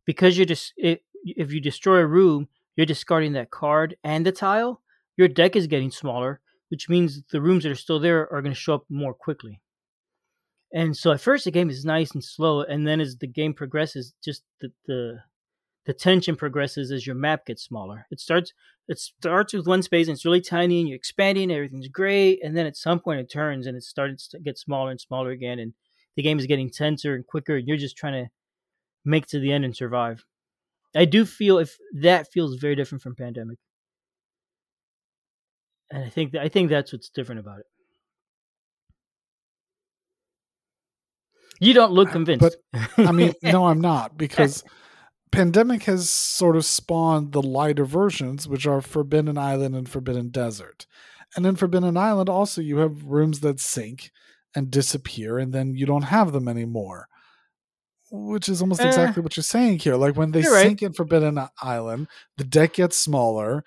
because 0.05 0.37
you're 0.37 0.45
just 0.45 0.73
it, 0.77 1.03
if 1.23 1.51
you 1.51 1.59
destroy 1.59 1.97
a 1.97 2.07
room, 2.07 2.47
you're 2.75 2.85
discarding 2.85 3.33
that 3.33 3.51
card 3.51 3.95
and 4.03 4.25
the 4.25 4.31
tile. 4.31 4.81
Your 5.17 5.27
deck 5.27 5.55
is 5.55 5.67
getting 5.67 5.91
smaller, 5.91 6.41
which 6.69 6.89
means 6.89 7.21
the 7.31 7.41
rooms 7.41 7.63
that 7.63 7.71
are 7.71 7.75
still 7.75 7.99
there 7.99 8.31
are 8.31 8.41
going 8.41 8.53
to 8.53 8.59
show 8.59 8.75
up 8.75 8.85
more 8.89 9.13
quickly. 9.13 9.61
And 10.73 10.95
so 10.95 11.11
at 11.11 11.21
first 11.21 11.45
the 11.45 11.51
game 11.51 11.69
is 11.69 11.85
nice 11.85 12.11
and 12.11 12.23
slow, 12.23 12.61
and 12.61 12.87
then 12.87 12.99
as 12.99 13.17
the 13.17 13.27
game 13.27 13.53
progresses, 13.53 14.13
just 14.23 14.43
the 14.61 14.71
the 14.85 15.19
the 15.85 15.93
tension 15.93 16.35
progresses 16.35 16.91
as 16.91 17.05
your 17.05 17.15
map 17.15 17.45
gets 17.45 17.63
smaller. 17.63 18.07
It 18.11 18.19
starts 18.19 18.53
it 18.87 18.99
starts 18.99 19.53
with 19.53 19.67
one 19.67 19.81
space 19.81 20.07
and 20.07 20.15
it's 20.15 20.25
really 20.25 20.41
tiny 20.41 20.79
and 20.79 20.87
you're 20.87 20.95
expanding, 20.95 21.51
everything's 21.51 21.87
great, 21.87 22.39
and 22.43 22.55
then 22.55 22.65
at 22.65 22.77
some 22.77 22.99
point 22.99 23.19
it 23.19 23.31
turns 23.31 23.67
and 23.67 23.75
it 23.75 23.83
starts 23.83 24.27
to 24.29 24.39
get 24.39 24.57
smaller 24.57 24.91
and 24.91 25.01
smaller 25.01 25.31
again, 25.31 25.59
and 25.59 25.73
the 26.15 26.23
game 26.23 26.39
is 26.39 26.45
getting 26.45 26.69
tenser 26.69 27.15
and 27.15 27.25
quicker, 27.25 27.57
and 27.57 27.67
you're 27.67 27.77
just 27.77 27.97
trying 27.97 28.25
to 28.25 28.29
make 29.03 29.27
to 29.27 29.39
the 29.39 29.51
end 29.51 29.65
and 29.65 29.75
survive. 29.75 30.25
I 30.95 31.05
do 31.05 31.25
feel 31.25 31.57
if 31.57 31.77
that 31.93 32.31
feels 32.31 32.55
very 32.55 32.75
different 32.75 33.01
from 33.01 33.15
Pandemic, 33.15 33.57
and 35.91 36.03
I 36.03 36.09
think 36.09 36.31
that, 36.31 36.41
I 36.41 36.49
think 36.49 36.69
that's 36.69 36.93
what's 36.93 37.09
different 37.09 37.39
about 37.39 37.59
it. 37.59 37.65
You 41.59 41.73
don't 41.73 41.91
look 41.91 42.09
uh, 42.09 42.13
convinced. 42.13 42.57
But 42.71 42.89
I 42.97 43.11
mean, 43.11 43.33
no, 43.43 43.67
I'm 43.67 43.81
not 43.81 44.17
because 44.17 44.63
Pandemic 45.35 45.83
has 45.83 46.09
sort 46.09 46.55
of 46.55 46.63
spawned 46.63 47.33
the 47.33 47.41
lighter 47.41 47.83
versions, 47.83 48.47
which 48.47 48.65
are 48.65 48.81
Forbidden 48.81 49.37
Island 49.37 49.75
and 49.75 49.87
Forbidden 49.89 50.29
Desert. 50.29 50.87
And 51.35 51.45
in 51.45 51.57
Forbidden 51.57 51.97
Island, 51.97 52.29
also, 52.29 52.61
you 52.61 52.77
have 52.77 53.03
rooms 53.03 53.41
that 53.41 53.59
sink 53.59 54.11
and 54.55 54.71
disappear, 54.71 55.37
and 55.37 55.53
then 55.53 55.75
you 55.75 55.85
don't 55.85 56.03
have 56.03 56.31
them 56.31 56.47
anymore. 56.47 57.09
Which 58.11 58.47
is 58.47 58.61
almost 58.61 58.81
uh, 58.81 58.87
exactly 58.87 59.21
what 59.21 59.35
you're 59.35 59.43
saying 59.43 59.79
here. 59.79 59.95
Like 59.95 60.15
when 60.15 60.31
they 60.31 60.43
sink 60.43 60.53
right. 60.53 60.81
in 60.83 60.93
Forbidden 60.93 61.39
Island, 61.61 62.07
the 62.37 62.45
deck 62.45 62.73
gets 62.73 62.97
smaller, 62.97 63.65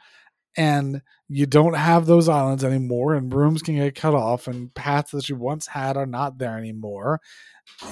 and 0.56 1.02
you 1.28 1.44
don't 1.44 1.74
have 1.74 2.06
those 2.06 2.30
islands 2.30 2.64
anymore, 2.64 3.14
and 3.14 3.34
rooms 3.34 3.60
can 3.62 3.76
get 3.76 3.94
cut 3.94 4.14
off, 4.14 4.46
and 4.46 4.72
paths 4.72 5.10
that 5.10 5.28
you 5.28 5.36
once 5.36 5.66
had 5.66 5.98
are 5.98 6.06
not 6.06 6.38
there 6.38 6.56
anymore. 6.56 7.20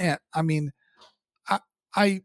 And 0.01 0.19
I 0.33 0.41
mean, 0.41 0.73
I, 1.47 1.61
I 1.95 2.23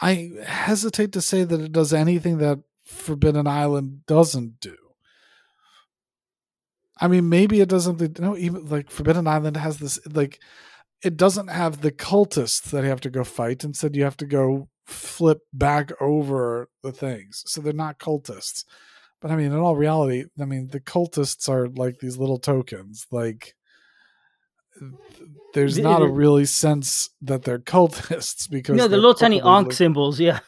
I 0.00 0.30
hesitate 0.44 1.12
to 1.12 1.22
say 1.22 1.44
that 1.44 1.60
it 1.60 1.72
does 1.72 1.92
anything 1.92 2.38
that 2.38 2.60
Forbidden 2.84 3.46
Island 3.46 4.06
doesn't 4.06 4.60
do. 4.60 4.76
I 7.00 7.08
mean, 7.08 7.28
maybe 7.28 7.60
it 7.60 7.68
doesn't. 7.68 8.18
No, 8.18 8.36
even 8.36 8.66
like 8.66 8.90
Forbidden 8.90 9.26
Island 9.26 9.56
has 9.56 9.78
this 9.78 9.98
like 10.06 10.40
it 11.02 11.16
doesn't 11.16 11.48
have 11.48 11.80
the 11.80 11.92
cultists 11.92 12.70
that 12.70 12.84
you 12.84 12.88
have 12.90 13.00
to 13.02 13.10
go 13.10 13.24
fight. 13.24 13.64
Instead, 13.64 13.96
you 13.96 14.04
have 14.04 14.16
to 14.18 14.26
go 14.26 14.68
flip 14.86 15.40
back 15.52 15.90
over 16.00 16.68
the 16.82 16.92
things, 16.92 17.42
so 17.46 17.60
they're 17.60 17.72
not 17.72 17.98
cultists. 17.98 18.64
But 19.20 19.30
I 19.30 19.36
mean, 19.36 19.52
in 19.52 19.58
all 19.58 19.76
reality, 19.76 20.24
I 20.40 20.44
mean, 20.44 20.68
the 20.68 20.80
cultists 20.80 21.48
are 21.48 21.68
like 21.68 21.98
these 21.98 22.16
little 22.16 22.38
tokens. 22.38 23.06
Like 23.10 23.54
there's 25.56 25.78
not 25.78 26.02
a 26.02 26.06
really 26.06 26.44
sense 26.44 27.08
that 27.22 27.42
they're 27.42 27.58
cultists 27.58 28.48
because 28.50 28.76
no, 28.76 28.86
the 28.88 28.96
little 28.96 29.14
tiny 29.14 29.40
onk 29.40 29.64
like, 29.64 29.72
symbols, 29.72 30.20
yeah. 30.20 30.40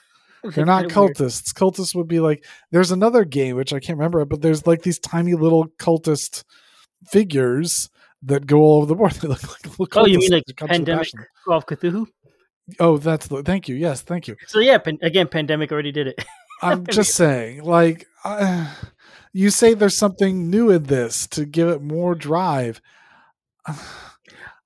They're 0.55 0.65
not 0.65 0.85
cultists. 0.85 1.53
Weird. 1.61 1.75
Cultists 1.75 1.95
would 1.97 2.07
be 2.07 2.21
like 2.21 2.45
there's 2.71 2.93
another 2.93 3.25
game 3.25 3.57
which 3.57 3.73
I 3.73 3.81
can't 3.81 3.99
remember, 3.99 4.25
but 4.25 4.41
there's 4.41 4.69
like 4.69 4.83
these 4.83 5.01
tiny 5.01 5.35
little 5.35 5.67
cultist 5.81 6.45
figures 7.09 7.91
that 8.23 8.47
go 8.47 8.59
all 8.59 8.77
over 8.77 8.87
the 8.87 8.95
board. 8.95 9.13
They 9.21 9.27
look 9.27 9.43
like 9.43 9.79
little 9.79 9.89
oh, 9.97 10.07
you 10.07 10.19
mean 10.19 10.31
like 10.31 10.45
Pandemic 10.57 11.11
of 11.49 11.67
Cthulhu? 11.67 12.07
Oh, 12.79 12.99
that's 12.99 13.27
the 13.27 13.43
thank 13.43 13.69
you. 13.69 13.75
Yes, 13.75 14.03
thank 14.03 14.29
you. 14.29 14.37
So 14.47 14.61
yeah, 14.61 14.79
pan, 14.79 14.99
again, 15.03 15.27
Pandemic 15.27 15.73
already 15.73 15.91
did 15.91 16.07
it. 16.07 16.25
I'm 16.63 16.87
just 16.87 17.15
saying, 17.15 17.65
like, 17.65 18.07
uh, 18.25 18.73
you 19.33 19.51
say 19.51 19.75
there's 19.75 19.97
something 19.97 20.51
new 20.51 20.71
in 20.71 20.85
this 20.85 21.27
to 21.29 21.47
give 21.47 21.69
it 21.69 21.83
more 21.83 22.15
drive. 22.15 22.81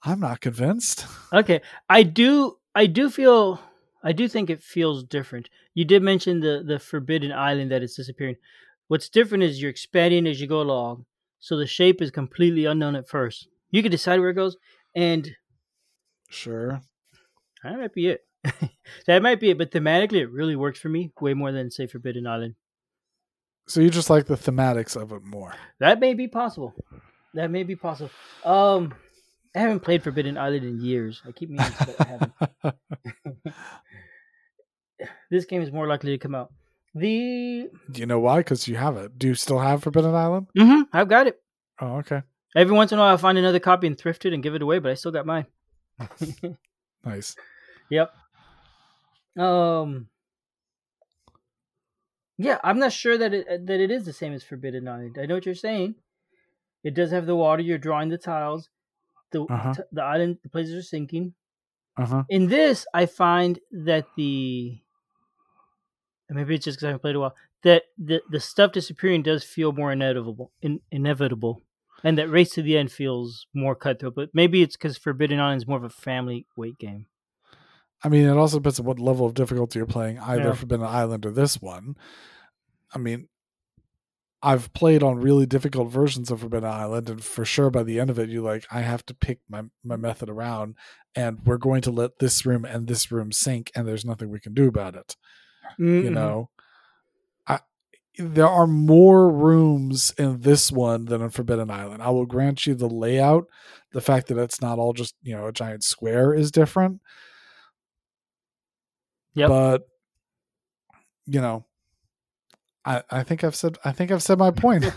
I'm 0.02 0.20
not 0.20 0.40
convinced. 0.40 1.06
Okay, 1.32 1.62
I 1.88 2.02
do. 2.02 2.58
I 2.74 2.84
do 2.84 3.08
feel. 3.08 3.58
I 4.04 4.12
do 4.12 4.28
think 4.28 4.50
it 4.50 4.62
feels 4.62 5.02
different. 5.02 5.48
You 5.72 5.86
did 5.86 6.02
mention 6.02 6.40
the 6.40 6.62
the 6.66 6.78
Forbidden 6.78 7.32
Island 7.32 7.70
that 7.70 7.82
is 7.82 7.94
disappearing. 7.94 8.36
What's 8.88 9.08
different 9.08 9.44
is 9.44 9.62
you're 9.62 9.70
expanding 9.70 10.26
as 10.26 10.42
you 10.42 10.46
go 10.46 10.60
along, 10.60 11.06
so 11.40 11.56
the 11.56 11.66
shape 11.66 12.02
is 12.02 12.10
completely 12.10 12.66
unknown 12.66 12.96
at 12.96 13.08
first. 13.08 13.48
You 13.70 13.80
can 13.82 13.90
decide 13.90 14.20
where 14.20 14.28
it 14.28 14.34
goes, 14.34 14.58
and 14.94 15.30
sure, 16.28 16.82
that 17.64 17.78
might 17.78 17.94
be 17.94 18.08
it. 18.08 18.20
that 19.06 19.22
might 19.22 19.40
be 19.40 19.48
it. 19.48 19.56
But 19.56 19.70
thematically, 19.70 20.20
it 20.20 20.30
really 20.30 20.56
works 20.56 20.78
for 20.78 20.90
me 20.90 21.12
way 21.18 21.32
more 21.32 21.50
than 21.50 21.70
say 21.70 21.86
Forbidden 21.86 22.26
Island. 22.26 22.56
So 23.68 23.80
you 23.80 23.88
just 23.88 24.10
like 24.10 24.26
the 24.26 24.34
thematics 24.36 25.00
of 25.00 25.12
it 25.12 25.22
more. 25.22 25.54
That 25.78 25.98
may 25.98 26.12
be 26.12 26.28
possible. 26.28 26.74
That 27.32 27.50
may 27.50 27.62
be 27.62 27.76
possible. 27.76 28.10
Um, 28.44 28.92
I 29.54 29.60
haven't 29.60 29.80
played 29.80 30.02
Forbidden 30.02 30.38
Island 30.38 30.64
in 30.64 30.80
years. 30.80 31.22
I 31.26 31.32
keep 31.32 31.50
meaning 31.50 31.66
to, 31.66 31.86
but 31.86 32.00
I 32.00 32.04
haven't. 32.10 33.54
this 35.30 35.44
game 35.44 35.60
is 35.60 35.70
more 35.70 35.86
likely 35.86 36.12
to 36.12 36.18
come 36.18 36.34
out. 36.34 36.52
The 36.94 37.68
Do 37.90 38.00
you 38.00 38.06
know 38.06 38.20
why? 38.20 38.38
Because 38.38 38.66
you 38.66 38.76
have 38.76 38.96
it. 38.96 39.18
Do 39.18 39.28
you 39.28 39.34
still 39.34 39.58
have 39.58 39.82
Forbidden 39.82 40.14
Island? 40.14 40.46
Mm-hmm. 40.56 40.82
I've 40.92 41.08
got 41.08 41.26
it. 41.26 41.40
Oh, 41.80 41.96
okay. 41.98 42.22
Every 42.54 42.74
once 42.74 42.92
in 42.92 42.98
a 42.98 43.02
while, 43.02 43.14
I 43.14 43.16
find 43.16 43.38
another 43.38 43.60
copy 43.60 43.86
and 43.86 43.96
thrift 43.96 44.24
it 44.24 44.34
and 44.34 44.42
give 44.42 44.54
it 44.54 44.62
away, 44.62 44.78
but 44.78 44.90
I 44.90 44.94
still 44.94 45.12
got 45.12 45.26
mine. 45.26 45.46
nice. 47.04 47.36
Yep. 47.90 48.12
Um. 49.38 50.08
Yeah, 52.38 52.58
I'm 52.64 52.78
not 52.78 52.92
sure 52.92 53.16
that 53.16 53.32
it 53.32 53.66
that 53.66 53.80
it 53.80 53.90
is 53.90 54.04
the 54.04 54.12
same 54.12 54.32
as 54.32 54.42
Forbidden 54.42 54.88
Island. 54.88 55.18
I 55.20 55.26
know 55.26 55.34
what 55.34 55.46
you're 55.46 55.54
saying. 55.54 55.94
It 56.84 56.94
does 56.94 57.10
have 57.10 57.26
the 57.26 57.36
water. 57.36 57.62
You're 57.62 57.78
drawing 57.78 58.08
the 58.08 58.18
tiles 58.18 58.68
the 59.32 59.42
uh-huh. 59.42 59.74
t- 59.74 59.82
the 59.92 60.02
island 60.02 60.38
the 60.42 60.48
places 60.48 60.74
are 60.74 60.86
sinking. 60.86 61.34
Uh-huh. 61.96 62.24
In 62.28 62.48
this, 62.48 62.86
I 62.94 63.06
find 63.06 63.58
that 63.70 64.06
the 64.16 64.78
maybe 66.30 66.54
it's 66.54 66.64
just 66.64 66.78
because 66.78 66.84
I 66.84 66.88
haven't 66.88 67.02
played 67.02 67.16
a 67.16 67.20
while 67.20 67.34
that 67.62 67.84
the 67.98 68.20
the 68.30 68.40
stuff 68.40 68.72
disappearing 68.72 69.22
does 69.22 69.44
feel 69.44 69.72
more 69.72 69.92
inevitable, 69.92 70.52
in, 70.60 70.80
inevitable, 70.90 71.62
and 72.04 72.18
that 72.18 72.28
race 72.28 72.50
to 72.54 72.62
the 72.62 72.76
end 72.76 72.92
feels 72.92 73.46
more 73.54 73.74
cutthroat. 73.74 74.14
But 74.14 74.30
maybe 74.32 74.62
it's 74.62 74.76
because 74.76 74.98
Forbidden 74.98 75.40
Island 75.40 75.62
is 75.62 75.68
more 75.68 75.78
of 75.78 75.84
a 75.84 75.90
family 75.90 76.46
weight 76.56 76.78
game. 76.78 77.06
I 78.04 78.08
mean, 78.08 78.26
it 78.26 78.36
also 78.36 78.58
depends 78.58 78.80
on 78.80 78.86
what 78.86 78.98
level 78.98 79.26
of 79.26 79.34
difficulty 79.34 79.78
you're 79.78 79.86
playing, 79.86 80.18
either 80.18 80.42
yeah. 80.42 80.52
Forbidden 80.54 80.86
Island 80.86 81.24
or 81.24 81.30
this 81.30 81.62
one. 81.62 81.96
I 82.92 82.98
mean, 82.98 83.28
I've 84.42 84.72
played 84.72 85.02
on 85.04 85.20
really 85.20 85.46
difficult 85.46 85.90
versions 85.90 86.30
of 86.30 86.40
Forbidden 86.40 86.68
Island, 86.68 87.08
and 87.08 87.24
for 87.24 87.44
sure 87.44 87.70
by 87.70 87.84
the 87.84 88.00
end 88.00 88.10
of 88.10 88.18
it, 88.18 88.28
you 88.28 88.42
like 88.42 88.66
I 88.72 88.80
have 88.80 89.06
to 89.06 89.14
pick 89.14 89.38
my 89.48 89.62
my 89.84 89.96
method 89.96 90.28
around, 90.28 90.74
and 91.14 91.38
we're 91.44 91.58
going 91.58 91.82
to 91.82 91.92
let 91.92 92.18
this 92.18 92.44
room 92.44 92.64
and 92.64 92.88
this 92.88 93.12
room 93.12 93.30
sink, 93.30 93.70
and 93.76 93.86
there's 93.86 94.04
nothing 94.04 94.30
we 94.30 94.40
can 94.40 94.52
do 94.52 94.66
about 94.66 94.96
it. 94.96 95.16
Mm-hmm. 95.78 96.04
You 96.06 96.10
know, 96.10 96.50
I 97.46 97.60
there 98.18 98.48
are 98.48 98.66
more 98.66 99.30
rooms 99.30 100.12
in 100.18 100.40
this 100.40 100.72
one 100.72 101.04
than 101.04 101.22
in 101.22 101.30
Forbidden 101.30 101.70
Island. 101.70 102.02
I 102.02 102.10
will 102.10 102.26
grant 102.26 102.66
you 102.66 102.74
the 102.74 102.88
layout, 102.88 103.44
the 103.92 104.00
fact 104.00 104.26
that 104.26 104.38
it's 104.38 104.60
not 104.60 104.80
all 104.80 104.92
just 104.92 105.14
you 105.22 105.36
know 105.36 105.46
a 105.46 105.52
giant 105.52 105.84
square 105.84 106.34
is 106.34 106.50
different. 106.50 107.00
Yeah, 109.34 109.46
but 109.46 109.82
you 111.26 111.40
know 111.40 111.64
I, 112.84 113.02
I 113.10 113.22
think 113.22 113.44
I've 113.44 113.54
said 113.54 113.78
I 113.84 113.92
think 113.92 114.10
I've 114.10 114.22
said 114.22 114.38
my 114.38 114.50
point. 114.50 114.92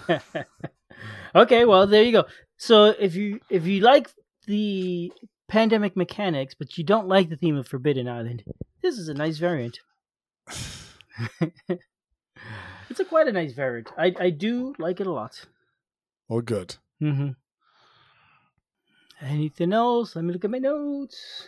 okay, 1.35 1.65
well 1.65 1.87
there 1.87 2.03
you 2.03 2.11
go. 2.11 2.25
So 2.57 2.85
if 2.85 3.15
you 3.15 3.39
if 3.49 3.65
you 3.65 3.81
like 3.81 4.09
the 4.47 5.11
pandemic 5.47 5.95
mechanics, 5.95 6.55
but 6.57 6.77
you 6.77 6.83
don't 6.83 7.07
like 7.07 7.29
the 7.29 7.37
theme 7.37 7.57
of 7.57 7.67
Forbidden 7.67 8.07
Island, 8.07 8.43
this 8.81 8.97
is 8.97 9.09
a 9.09 9.13
nice 9.13 9.37
variant. 9.37 9.79
it's 12.89 12.99
a 12.99 13.05
quite 13.05 13.27
a 13.27 13.31
nice 13.31 13.53
variant. 13.53 13.91
I 13.97 14.13
I 14.19 14.29
do 14.29 14.73
like 14.79 14.99
it 14.99 15.07
a 15.07 15.11
lot. 15.11 15.45
Well, 16.27 16.41
good. 16.41 16.75
Mm-hmm. 17.01 17.31
Anything 19.21 19.73
else? 19.73 20.15
Let 20.15 20.25
me 20.25 20.33
look 20.33 20.43
at 20.43 20.51
my 20.51 20.57
notes. 20.57 21.47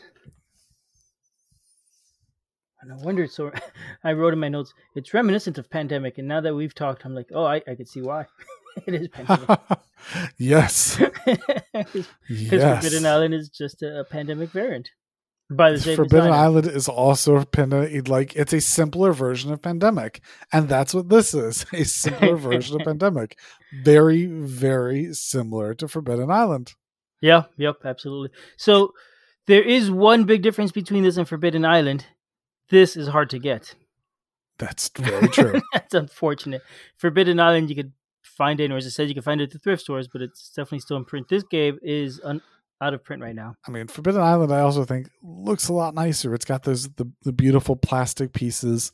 No 2.86 2.96
wonder 2.98 3.24
it's 3.24 3.36
so. 3.36 3.52
I 4.04 4.14
wrote 4.14 4.34
in 4.34 4.40
my 4.40 4.50
notes, 4.50 4.74
it's 4.96 5.14
reminiscent 5.14 5.58
of 5.58 5.70
pandemic, 5.70 6.18
and 6.18 6.28
now 6.28 6.42
that 6.42 6.54
we've 6.54 6.76
talked, 6.76 7.06
I'm 7.06 7.16
like, 7.16 7.30
oh, 7.34 7.46
I, 7.46 7.62
I 7.68 7.76
could 7.76 7.88
see 7.88 8.02
why. 8.02 8.26
it 8.86 8.94
is 8.94 9.08
pandemic. 9.08 9.60
yes. 10.38 10.98
Because 10.98 12.06
yes. 12.30 12.84
Forbidden 12.84 13.06
Island 13.06 13.34
is 13.34 13.50
just 13.50 13.82
a, 13.82 14.02
a 14.02 14.04
pandemic 14.04 14.52
variant. 14.52 14.90
By 15.50 15.72
the 15.72 15.80
same 15.80 15.96
Forbidden. 15.96 16.32
Island 16.32 16.68
is 16.68 16.90
also 16.90 17.38
a 17.38 17.46
pandemic. 17.46 18.10
Like 18.10 18.36
it's 18.36 18.52
a 18.52 18.60
simpler 18.60 19.14
version 19.14 19.54
of 19.54 19.62
Pandemic, 19.62 20.22
and 20.52 20.68
that's 20.68 20.94
what 20.94 21.08
this 21.08 21.34
is—a 21.34 21.86
simpler 21.86 22.36
version 22.36 22.82
of 22.82 22.86
Pandemic. 22.86 23.40
Very, 23.82 24.26
very 24.26 25.14
similar 25.14 25.74
to 25.76 25.88
Forbidden 25.88 26.30
Island. 26.32 26.74
Yeah, 27.22 27.44
yep, 27.56 27.78
absolutely. 27.86 28.38
So 28.58 28.94
there 29.46 29.64
is 29.64 29.90
one 29.90 30.26
big 30.26 30.42
difference 30.42 30.74
between 30.74 31.04
this 31.04 31.16
and 31.16 31.28
Forbidden 31.28 31.64
Island. 31.64 32.06
This 32.70 32.96
is 32.96 33.08
hard 33.08 33.30
to 33.32 33.40
get. 33.40 33.76
That's 34.58 34.90
very 34.98 35.28
true. 35.30 35.62
That's 35.74 35.94
unfortunate. 35.94 36.62
Forbidden 36.98 37.40
Island, 37.40 37.70
you 37.70 37.76
could 37.76 37.94
find 38.24 38.60
it, 38.60 38.72
or 38.72 38.78
as 38.78 38.86
I 38.86 38.90
said, 38.90 39.08
you 39.08 39.14
can 39.14 39.24
find 39.24 39.40
it 39.40 39.46
at 39.46 39.52
the 39.52 39.60
thrift 39.60 39.84
stores, 39.84 40.08
but 40.08 40.22
it's 40.22 40.50
definitely 40.50 40.80
still 40.80 40.98
in 40.98 41.06
print. 41.06 41.30
This 41.30 41.44
game 41.44 41.80
is 41.82 42.20
un- 42.24 42.42
out 42.82 42.94
of 42.94 43.04
print 43.04 43.22
right 43.22 43.36
now. 43.36 43.56
I 43.68 43.72
mean, 43.72 43.88
Forbidden 43.88 44.22
Island, 44.22 44.52
I 44.52 44.60
also 44.62 44.86
think 44.86 45.10
looks 45.24 45.68
a 45.68 45.74
lot 45.74 45.96
nicer. 45.96 46.34
It's 46.34 46.46
got 46.46 46.64
those 46.64 46.90
the, 46.90 47.06
the 47.24 47.34
beautiful 47.34 47.76
plastic 47.76 48.34
pieces. 48.34 48.92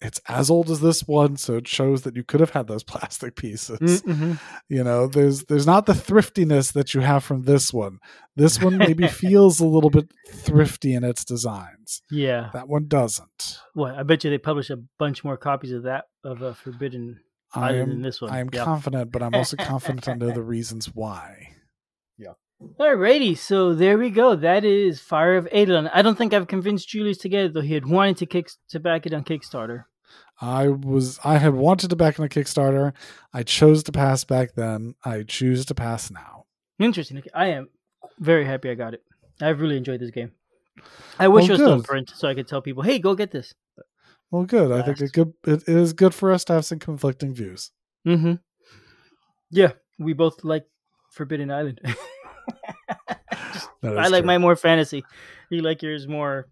It's 0.00 0.20
as 0.28 0.50
old 0.50 0.70
as 0.70 0.80
this 0.80 1.06
one, 1.06 1.36
so 1.36 1.56
it 1.56 1.66
shows 1.68 2.02
that 2.02 2.14
you 2.16 2.24
could 2.24 2.40
have 2.40 2.50
had 2.50 2.66
those 2.66 2.82
plastic 2.92 3.36
pieces. 3.36 4.02
Mm-hmm. 4.02 4.32
You 4.68 4.84
know, 4.84 5.06
there's 5.06 5.44
there's 5.44 5.66
not 5.66 5.86
the 5.86 5.94
thriftiness 5.94 6.72
that 6.72 6.94
you 6.94 7.00
have 7.00 7.24
from 7.24 7.42
this 7.42 7.72
one. 7.72 7.98
This 8.36 8.60
one 8.60 8.76
maybe 8.76 9.06
feels 9.08 9.60
a 9.60 9.66
little 9.66 9.90
bit 9.90 10.10
thrifty 10.28 10.94
in 10.94 11.04
its 11.04 11.24
designs. 11.24 12.02
Yeah. 12.10 12.50
That 12.52 12.68
one 12.68 12.86
doesn't. 12.88 13.58
Well, 13.74 13.94
I 13.96 14.02
bet 14.02 14.24
you 14.24 14.30
they 14.30 14.38
publish 14.38 14.70
a 14.70 14.78
bunch 14.98 15.24
more 15.24 15.36
copies 15.36 15.72
of 15.72 15.84
that 15.84 16.04
of 16.24 16.42
uh, 16.42 16.52
Forbidden 16.52 17.20
I 17.54 17.68
Island 17.68 17.90
than 17.90 17.96
am 17.98 18.02
this 18.02 18.20
one. 18.20 18.30
I 18.30 18.40
am 18.40 18.48
Yep. 18.52 18.64
confident, 18.64 19.12
but 19.12 19.22
I'm 19.22 19.34
also 19.34 19.56
confident 19.58 20.08
I 20.08 20.14
know 20.14 20.32
the 20.32 20.42
reasons 20.42 20.86
why. 20.94 21.53
Alrighty, 22.78 23.36
so 23.36 23.74
there 23.74 23.98
we 23.98 24.10
go. 24.10 24.34
That 24.34 24.64
is 24.64 25.00
Fire 25.00 25.36
of 25.36 25.46
Eidolon. 25.54 25.88
I 25.92 26.02
don't 26.02 26.16
think 26.16 26.32
I've 26.32 26.46
convinced 26.46 26.88
Julius 26.88 27.18
to 27.18 27.28
get 27.28 27.46
it 27.46 27.54
though. 27.54 27.60
He 27.60 27.74
had 27.74 27.86
wanted 27.86 28.16
to 28.18 28.26
kick 28.26 28.50
to 28.68 28.80
back 28.80 29.06
it 29.06 29.14
on 29.14 29.24
Kickstarter. 29.24 29.84
I 30.40 30.68
was 30.68 31.18
I 31.24 31.38
had 31.38 31.54
wanted 31.54 31.90
to 31.90 31.96
back 31.96 32.18
on 32.18 32.26
a 32.26 32.28
Kickstarter. 32.28 32.92
I 33.32 33.42
chose 33.42 33.82
to 33.84 33.92
pass 33.92 34.24
back 34.24 34.54
then. 34.54 34.94
I 35.04 35.22
choose 35.22 35.64
to 35.66 35.74
pass 35.74 36.10
now. 36.10 36.46
Interesting. 36.78 37.22
I 37.34 37.46
am 37.46 37.68
very 38.18 38.44
happy 38.44 38.70
I 38.70 38.74
got 38.74 38.94
it. 38.94 39.02
I've 39.40 39.60
really 39.60 39.76
enjoyed 39.76 40.00
this 40.00 40.10
game. 40.10 40.32
I 41.18 41.28
wish 41.28 41.48
Well, 41.48 41.50
it 41.50 41.52
was 41.52 41.60
still 41.60 41.72
in 41.74 41.82
print 41.82 42.12
so 42.14 42.28
I 42.28 42.34
could 42.34 42.48
tell 42.48 42.62
people, 42.62 42.82
"Hey, 42.82 42.98
go 42.98 43.14
get 43.14 43.30
this." 43.30 43.54
Well, 44.30 44.44
good. 44.44 44.72
I 44.72 44.82
think 44.82 45.00
it 45.00 45.12
good. 45.12 45.34
It 45.46 45.68
is 45.68 45.92
good 45.92 46.14
for 46.14 46.32
us 46.32 46.44
to 46.46 46.54
have 46.54 46.64
some 46.64 46.80
conflicting 46.80 47.32
views. 47.34 47.70
Mm-hmm. 48.06 48.34
Yeah, 49.50 49.72
we 49.98 50.12
both 50.12 50.42
like 50.42 50.66
Forbidden 51.10 51.50
Island. 51.52 51.80
That 53.82 53.98
I 53.98 54.08
like 54.08 54.22
true. 54.22 54.26
mine 54.26 54.40
more 54.40 54.56
fantasy. 54.56 55.04
You 55.50 55.60
like 55.60 55.82
yours 55.82 56.08
more 56.08 56.48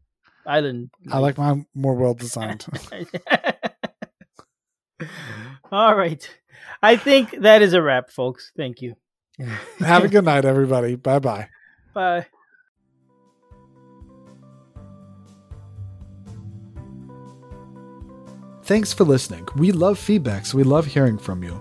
island. 0.47 0.91
I 1.11 1.19
like 1.19 1.39
mine 1.39 1.67
more 1.75 1.95
well 1.95 2.15
designed. 2.15 2.67
All 5.73 5.97
right. 5.97 6.29
I 6.83 6.97
think 6.97 7.31
that 7.41 7.63
is 7.63 7.73
a 7.73 7.83
wrap, 7.83 8.11
folks. 8.11 8.53
Thank 8.57 8.83
you. 8.83 8.97
have 9.81 10.05
a 10.05 10.09
good 10.09 10.25
night, 10.25 10.45
everybody. 10.45 10.95
Bye 10.97 11.19
bye. 11.19 11.49
Bye. 11.95 12.27
Thanks 18.65 18.93
for 18.93 19.05
listening. 19.05 19.49
We 19.57 19.73
love 19.73 19.99
feedback, 19.99 20.47
so 20.47 20.57
we 20.57 20.63
love 20.63 20.87
hearing 20.87 21.19
from 21.19 21.43
you. 21.43 21.61